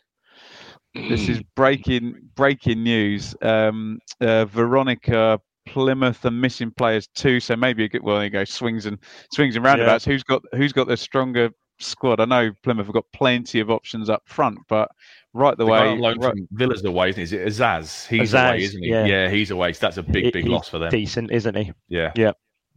[0.93, 3.35] This is breaking breaking news.
[3.41, 8.03] Um, uh, Veronica Plymouth are missing players too, so maybe a good.
[8.03, 8.43] Well, there you go.
[8.43, 8.97] Swings and
[9.33, 10.05] swings and roundabouts.
[10.05, 10.13] Yeah.
[10.13, 11.49] Who's got who's got the stronger
[11.79, 12.19] squad.
[12.19, 14.89] I know Plymouth have got plenty of options up front, but
[15.33, 17.23] right the, the way loan right, from Villa's away, isn't he?
[17.23, 18.07] Is it Azaz?
[18.07, 18.89] He's Azaz, away, isn't he?
[18.89, 19.05] Yeah.
[19.05, 19.29] yeah.
[19.29, 19.73] he's away.
[19.73, 20.89] So that's a big, big loss for them.
[20.89, 21.73] Decent, isn't he?
[21.87, 22.11] Yeah.
[22.15, 22.31] Yeah.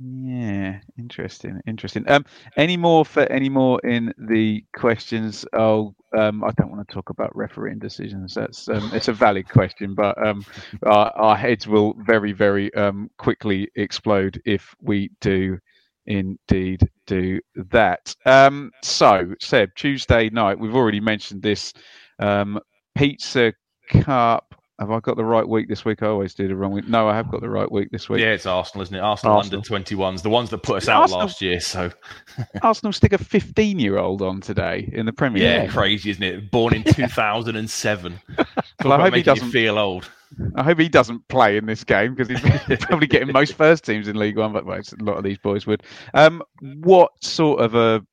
[0.05, 2.11] Yeah, interesting, interesting.
[2.11, 2.25] Um,
[2.57, 5.45] any more for any more in the questions?
[5.53, 8.35] Oh, um, I don't want to talk about refereeing decisions.
[8.35, 10.45] That's um, it's a valid question, but um,
[10.85, 15.59] our, our heads will very, very um, quickly explode if we do
[16.07, 18.15] indeed do that.
[18.27, 21.73] Um, so, Seb, Tuesday night, we've already mentioned this
[22.19, 22.59] um,
[22.97, 23.53] Pizza
[23.91, 24.55] Cup.
[24.79, 26.03] Have I got the right week this week?
[26.03, 26.89] I always do the wrong week.
[26.89, 28.21] No, I have got the right week this week.
[28.21, 29.01] Yeah, it's Arsenal, isn't it?
[29.01, 29.61] Arsenal, Arsenal.
[29.61, 31.61] under 21s, the ones that put us out Arsenal, last year.
[31.61, 31.93] So
[32.63, 35.69] Arsenal stick a 15 year old on today in the Premier yeah, League.
[35.69, 36.51] Yeah, crazy, isn't it?
[36.51, 38.21] Born in 2007.
[38.85, 40.11] well, I hope he doesn't feel old.
[40.57, 44.09] I hope he doesn't play in this game because he's probably getting most first teams
[44.09, 45.83] in League One, but well, a lot of these boys would.
[46.15, 48.05] Um, what sort of a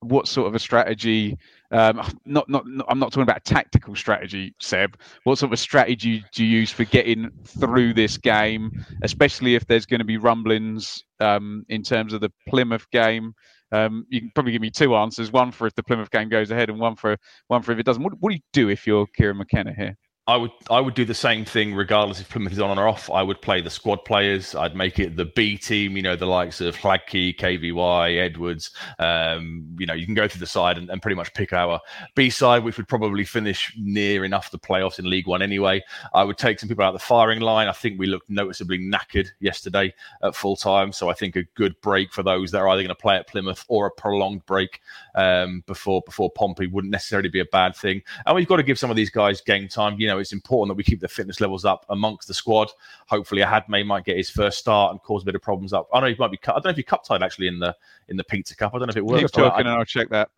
[0.00, 1.36] what sort of a strategy?
[1.70, 4.96] Um, not, not, not, I'm not talking about tactical strategy, Seb.
[5.24, 8.70] What sort of a strategy do you use for getting through this game,
[9.02, 13.34] especially if there's going to be rumblings um, in terms of the Plymouth game?
[13.70, 16.50] Um, you can probably give me two answers: one for if the Plymouth game goes
[16.50, 17.16] ahead, and one for
[17.48, 18.02] one for if it doesn't.
[18.02, 19.96] What, what do you do if you're Kieran McKenna here?
[20.28, 23.08] I would I would do the same thing regardless if Plymouth is on or off.
[23.08, 24.54] I would play the squad players.
[24.54, 25.96] I'd make it the B team.
[25.96, 28.70] You know the likes of Hladky, KVY, Edwards.
[28.98, 31.80] Um, you know you can go through the side and, and, pretty much pick our
[32.14, 35.82] B side, which would probably finish near enough the playoffs in League One anyway.
[36.12, 37.66] I would take some people out of the firing line.
[37.66, 41.74] I think we looked noticeably knackered yesterday at full time, so I think a good
[41.80, 44.80] break for those that are either going to play at Plymouth or a prolonged break
[45.14, 48.02] um, before before Pompey wouldn't necessarily be a bad thing.
[48.26, 49.98] And we've got to give some of these guys game time.
[49.98, 52.70] You know know, it's important that we keep the fitness levels up amongst the squad.
[53.06, 55.88] Hopefully, Hadmay might get his first start and cause a bit of problems up.
[55.92, 56.36] I know he might be.
[56.36, 56.52] Cut.
[56.52, 57.74] I don't know if he cup tied actually in the
[58.08, 58.74] in the Pizza Cup.
[58.74, 59.22] I don't know if it works.
[59.22, 60.30] Keep talking, and I'll check that.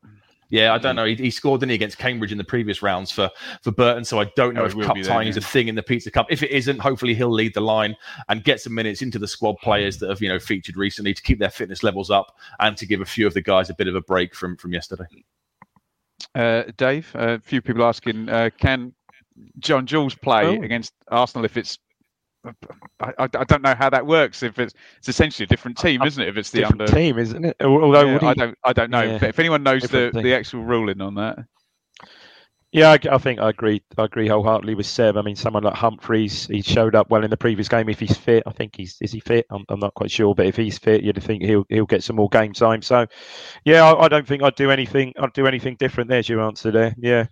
[0.51, 1.05] Yeah, I don't know.
[1.05, 3.31] He, he scored, didn't he, against Cambridge in the previous rounds for
[3.63, 4.05] for Burton.
[4.05, 6.27] So I don't know if cup tying is a thing in the Pizza Cup.
[6.29, 7.97] If it isn't, hopefully he'll lead the line
[8.29, 11.23] and get some minutes into the squad players that have you know featured recently to
[11.23, 13.87] keep their fitness levels up and to give a few of the guys a bit
[13.87, 15.07] of a break from from yesterday.
[16.35, 18.93] Uh, Dave, a few people asking, uh, can
[19.59, 20.63] John-Jules play oh.
[20.63, 21.79] against Arsenal if it's
[23.01, 24.43] I, I, don't know how that works.
[24.43, 26.29] If it's it's essentially a different team, isn't it?
[26.29, 27.57] If it's the different under team, isn't it?
[27.61, 28.27] Although yeah, he...
[28.27, 29.03] I don't I don't know.
[29.03, 29.19] Yeah.
[29.19, 31.39] But if anyone knows the, the actual ruling on that,
[32.73, 33.83] yeah, I, I, think I agree.
[33.99, 35.17] I agree wholeheartedly with Seb.
[35.17, 37.89] I mean, someone like Humphreys, he showed up well in the previous game.
[37.89, 39.47] If he's fit, I think he's is he fit?
[39.51, 42.17] I'm, I'm not quite sure, but if he's fit, you'd think he'll he'll get some
[42.17, 42.81] more game time.
[42.81, 43.07] So,
[43.65, 45.13] yeah, I, I don't think I'd do anything.
[45.19, 46.09] I'd do anything different.
[46.11, 46.95] There's your answer there.
[46.97, 47.27] Yeah.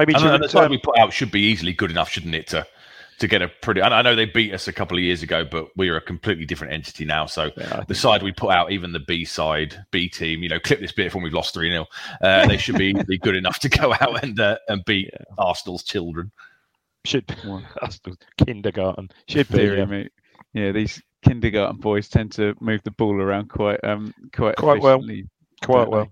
[0.00, 2.46] Maybe and, and the side we put out should be easily good enough, shouldn't it?
[2.48, 2.66] To
[3.18, 3.82] to get a pretty.
[3.82, 6.72] I know they beat us a couple of years ago, but we're a completely different
[6.72, 7.26] entity now.
[7.26, 10.58] So yeah, the side we put out, even the B side, B team, you know,
[10.58, 11.86] clip this bit when we've lost three 0
[12.22, 15.24] uh, They should be, be good enough to go out and uh, and beat yeah.
[15.36, 16.32] Arsenal's children.
[17.04, 17.34] Should be
[17.82, 19.10] Arsenal's kindergarten.
[19.28, 19.84] Should be, yeah.
[19.84, 20.12] Mate.
[20.54, 20.72] yeah.
[20.72, 25.04] These kindergarten boys tend to move the ball around quite um quite quite well.
[25.62, 26.10] Quite well.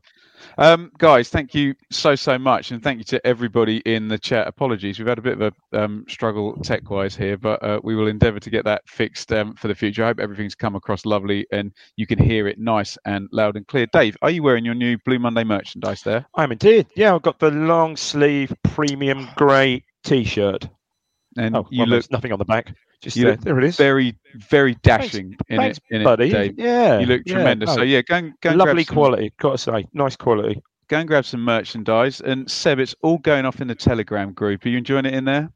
[0.59, 4.47] Um, guys, thank you so so much, and thank you to everybody in the chat.
[4.47, 7.95] Apologies, we've had a bit of a um, struggle tech wise here, but uh, we
[7.95, 10.05] will endeavour to get that fixed um, for the future.
[10.05, 13.67] I hope everything's come across lovely and you can hear it nice and loud and
[13.67, 13.87] clear.
[13.93, 16.27] Dave, are you wearing your new Blue Monday merchandise there?
[16.35, 16.87] I'm indeed.
[16.95, 20.69] Yeah, I've got the long sleeve premium grey T-shirt.
[21.37, 22.75] And Oh, you well, look there's nothing on the back.
[23.01, 23.77] Just you there, look there it is.
[23.77, 26.29] very very dashing in Thanks, it, in buddy.
[26.29, 26.55] it, Dave.
[26.59, 27.69] Yeah, You look yeah, tremendous.
[27.69, 29.33] no, So yeah, go and, go and lovely grab some, quality.
[29.39, 30.63] Got to say, nice quality.
[30.89, 32.21] go and grab some merchandise.
[32.21, 34.65] And Seb, it's all going off in the Telegram group.
[34.65, 35.51] Are you enjoying it in there?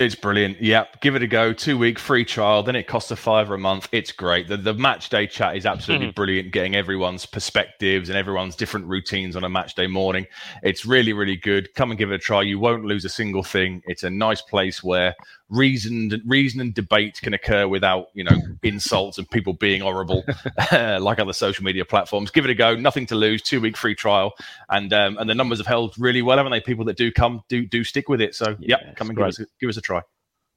[0.00, 0.60] It's brilliant.
[0.60, 1.02] Yep.
[1.02, 1.52] Give it a go.
[1.52, 2.64] Two week free trial.
[2.64, 3.88] Then it costs a fiver a month.
[3.92, 4.48] It's great.
[4.48, 6.14] The, the match day chat is absolutely mm-hmm.
[6.14, 10.26] brilliant, getting everyone's perspectives and everyone's different routines on a match day morning.
[10.64, 11.72] It's really, really good.
[11.74, 12.42] Come and give it a try.
[12.42, 13.82] You won't lose a single thing.
[13.86, 15.14] It's a nice place where
[15.54, 20.24] reasoned reason and debate can occur without, you know, insults and people being horrible
[20.72, 22.30] like other social media platforms.
[22.30, 22.74] Give it a go.
[22.74, 23.42] Nothing to lose.
[23.42, 24.32] Two week free trial.
[24.68, 26.60] And um, and the numbers have held really well, haven't they?
[26.60, 28.34] People that do come do do stick with it.
[28.34, 30.00] So Yeah, yep, come and give us a, give us a try.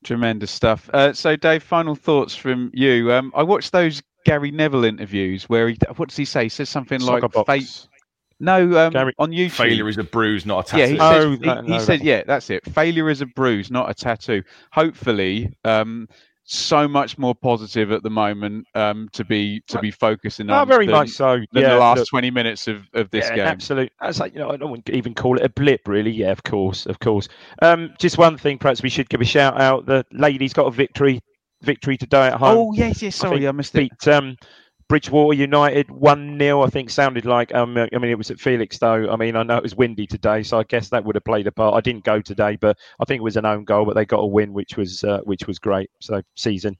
[0.03, 0.89] Tremendous stuff.
[0.93, 3.11] Uh, so, Dave, final thoughts from you.
[3.11, 6.43] Um, I watched those Gary Neville interviews where he, what does he say?
[6.43, 7.47] He says something like, box.
[7.47, 7.87] "Fate."
[8.39, 9.51] No, um, Gary- on YouTube.
[9.51, 10.81] Failure is a bruise, not a tattoo.
[10.81, 12.65] Yeah, he Oh, says, that- he, no, he said, that- yeah, that's it.
[12.73, 14.43] Failure is a bruise, not a tattoo.
[14.71, 16.07] Hopefully, um,
[16.49, 20.67] so much more positive at the moment um, to be to be focusing Oh, on.
[20.67, 21.39] very than, much so.
[21.51, 23.47] than yeah, the last look, twenty minutes of, of this yeah, game.
[23.47, 23.91] Absolutely.
[23.99, 26.11] That's like, you know, I don't want to even call it a blip, really.
[26.11, 27.27] Yeah, of course, of course.
[27.61, 29.87] Um, just one thing, perhaps we should give a shout out.
[29.87, 31.19] The ladies got a victory,
[31.63, 32.57] victory today at home.
[32.57, 33.17] Oh yes, yes.
[33.17, 33.89] Sorry, think I missed it.
[33.89, 34.37] beat um,
[34.89, 37.53] Bridgewater United one 0 I think sounded like.
[37.53, 39.09] Um, I mean, it was at Felix though.
[39.09, 41.47] I mean, I know it was windy today, so I guess that would have played
[41.47, 41.75] a part.
[41.75, 44.19] I didn't go today, but I think it was an own goal, but they got
[44.19, 45.89] a win, which was uh, which was great.
[45.99, 46.77] So season.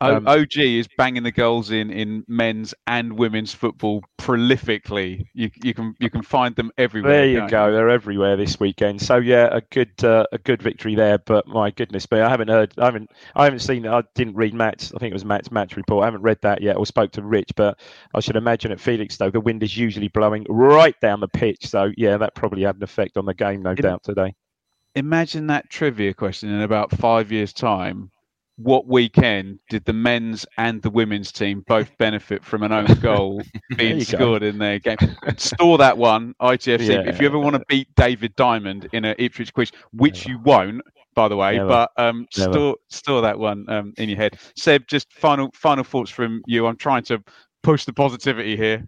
[0.00, 5.26] Um, OG is banging the goals in in men's and women's football prolifically.
[5.34, 7.12] You you can you can find them everywhere.
[7.12, 7.72] There you go.
[7.72, 9.02] They're everywhere this weekend.
[9.02, 11.18] So yeah, a good uh, a good victory there.
[11.18, 13.86] But my goodness, but I haven't heard, I haven't, I haven't seen.
[13.86, 14.92] I didn't read Matt's.
[14.94, 16.02] I think it was Matt's match report.
[16.02, 17.41] I haven't read that yet or spoke to Rich.
[17.56, 17.80] But
[18.14, 21.66] I should imagine at Felix though, the wind is usually blowing right down the pitch.
[21.66, 24.34] So yeah, that probably had an effect on the game, no It- doubt today.
[24.94, 28.10] imagine that trivia question in about five years' time.
[28.56, 33.40] What weekend did the men's and the women's team both benefit from an own goal
[33.76, 34.16] being you go.
[34.18, 34.98] scored in their game?
[35.38, 37.08] Store that one, ITFC.
[37.08, 40.82] If you ever want to beat David Diamond in a Ipswich quiz, which you won't,
[41.14, 41.68] by the way, Never.
[41.68, 42.52] but um, Never.
[42.52, 44.38] store store that one um, in your head.
[44.56, 46.66] Seb, just final final thoughts from you.
[46.66, 47.22] I'm trying to
[47.62, 48.86] push the positivity here.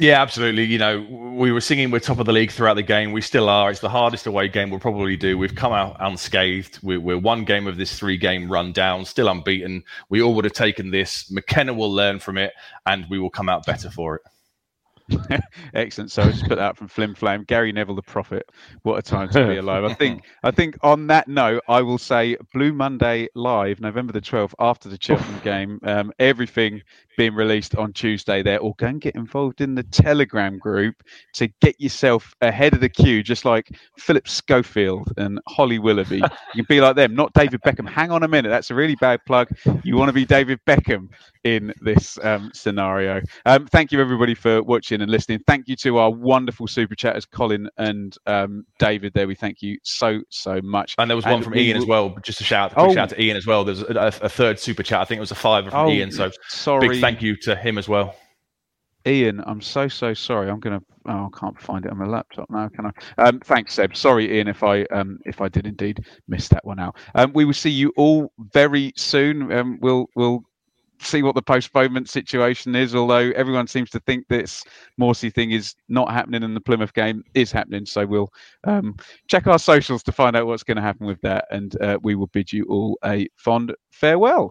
[0.00, 0.64] Yeah, absolutely.
[0.64, 1.00] You know,
[1.36, 3.12] we were singing we're top of the league throughout the game.
[3.12, 3.70] We still are.
[3.70, 5.38] It's the hardest away game we'll probably do.
[5.38, 6.80] We've come out unscathed.
[6.82, 9.84] We're, we're one game of this three game run down, still unbeaten.
[10.08, 11.30] We all would have taken this.
[11.30, 12.52] McKenna will learn from it,
[12.86, 14.22] and we will come out better for it.
[15.74, 16.10] Excellent.
[16.10, 17.44] So I just put that from Flim Flam.
[17.44, 18.48] Gary Neville, the prophet.
[18.82, 19.84] What a time to be alive.
[19.84, 20.24] I think.
[20.42, 24.88] I think on that note, I will say Blue Monday live, November the twelfth, after
[24.88, 25.78] the Cheltenham game.
[25.82, 26.82] Um, everything
[27.16, 28.58] being released on Tuesday there.
[28.60, 31.02] Or go and get involved in the Telegram group
[31.34, 36.16] to get yourself ahead of the queue, just like Philip Schofield and Holly Willoughby.
[36.54, 37.88] you can be like them, not David Beckham.
[37.88, 39.48] Hang on a minute, that's a really bad plug.
[39.82, 41.08] You want to be David Beckham
[41.44, 43.20] in this um, scenario.
[43.44, 45.40] Um, thank you everybody for watching and listening.
[45.46, 49.12] Thank you to our wonderful super chatters, Colin and um, David.
[49.14, 50.94] There, we thank you so so much.
[50.98, 52.16] And there was one And from Ian as well.
[52.22, 52.94] Just a shout, a Oh.
[52.94, 53.64] shout to Ian as well.
[53.64, 55.00] There's a, a, a third super chat.
[55.00, 56.10] I think it was a fiver from Oh, Ian.
[56.10, 58.16] So sorry, thank you to him as well.
[59.06, 59.42] Ian.
[59.46, 60.48] I'm so so sorry.
[60.48, 60.80] I'm gonna.
[61.06, 62.70] Oh, I can't find it on my laptop now.
[62.70, 63.22] Can I?
[63.22, 63.94] Um, thanks, Seb.
[63.94, 66.96] Sorry, Ian, if I um, if I did indeed miss that one out.
[67.14, 69.52] Um, we will see you all very soon.
[69.52, 70.42] Um, we'll we'll
[70.98, 72.94] see what the postponement situation is.
[72.94, 74.64] Although everyone seems to think this
[74.98, 78.32] Morsy thing is not happening and the Plymouth game is happening, so we'll
[78.66, 78.96] um,
[79.28, 82.14] check our socials to find out what's going to happen with that, and uh, we
[82.14, 84.50] will bid you all a fond farewell.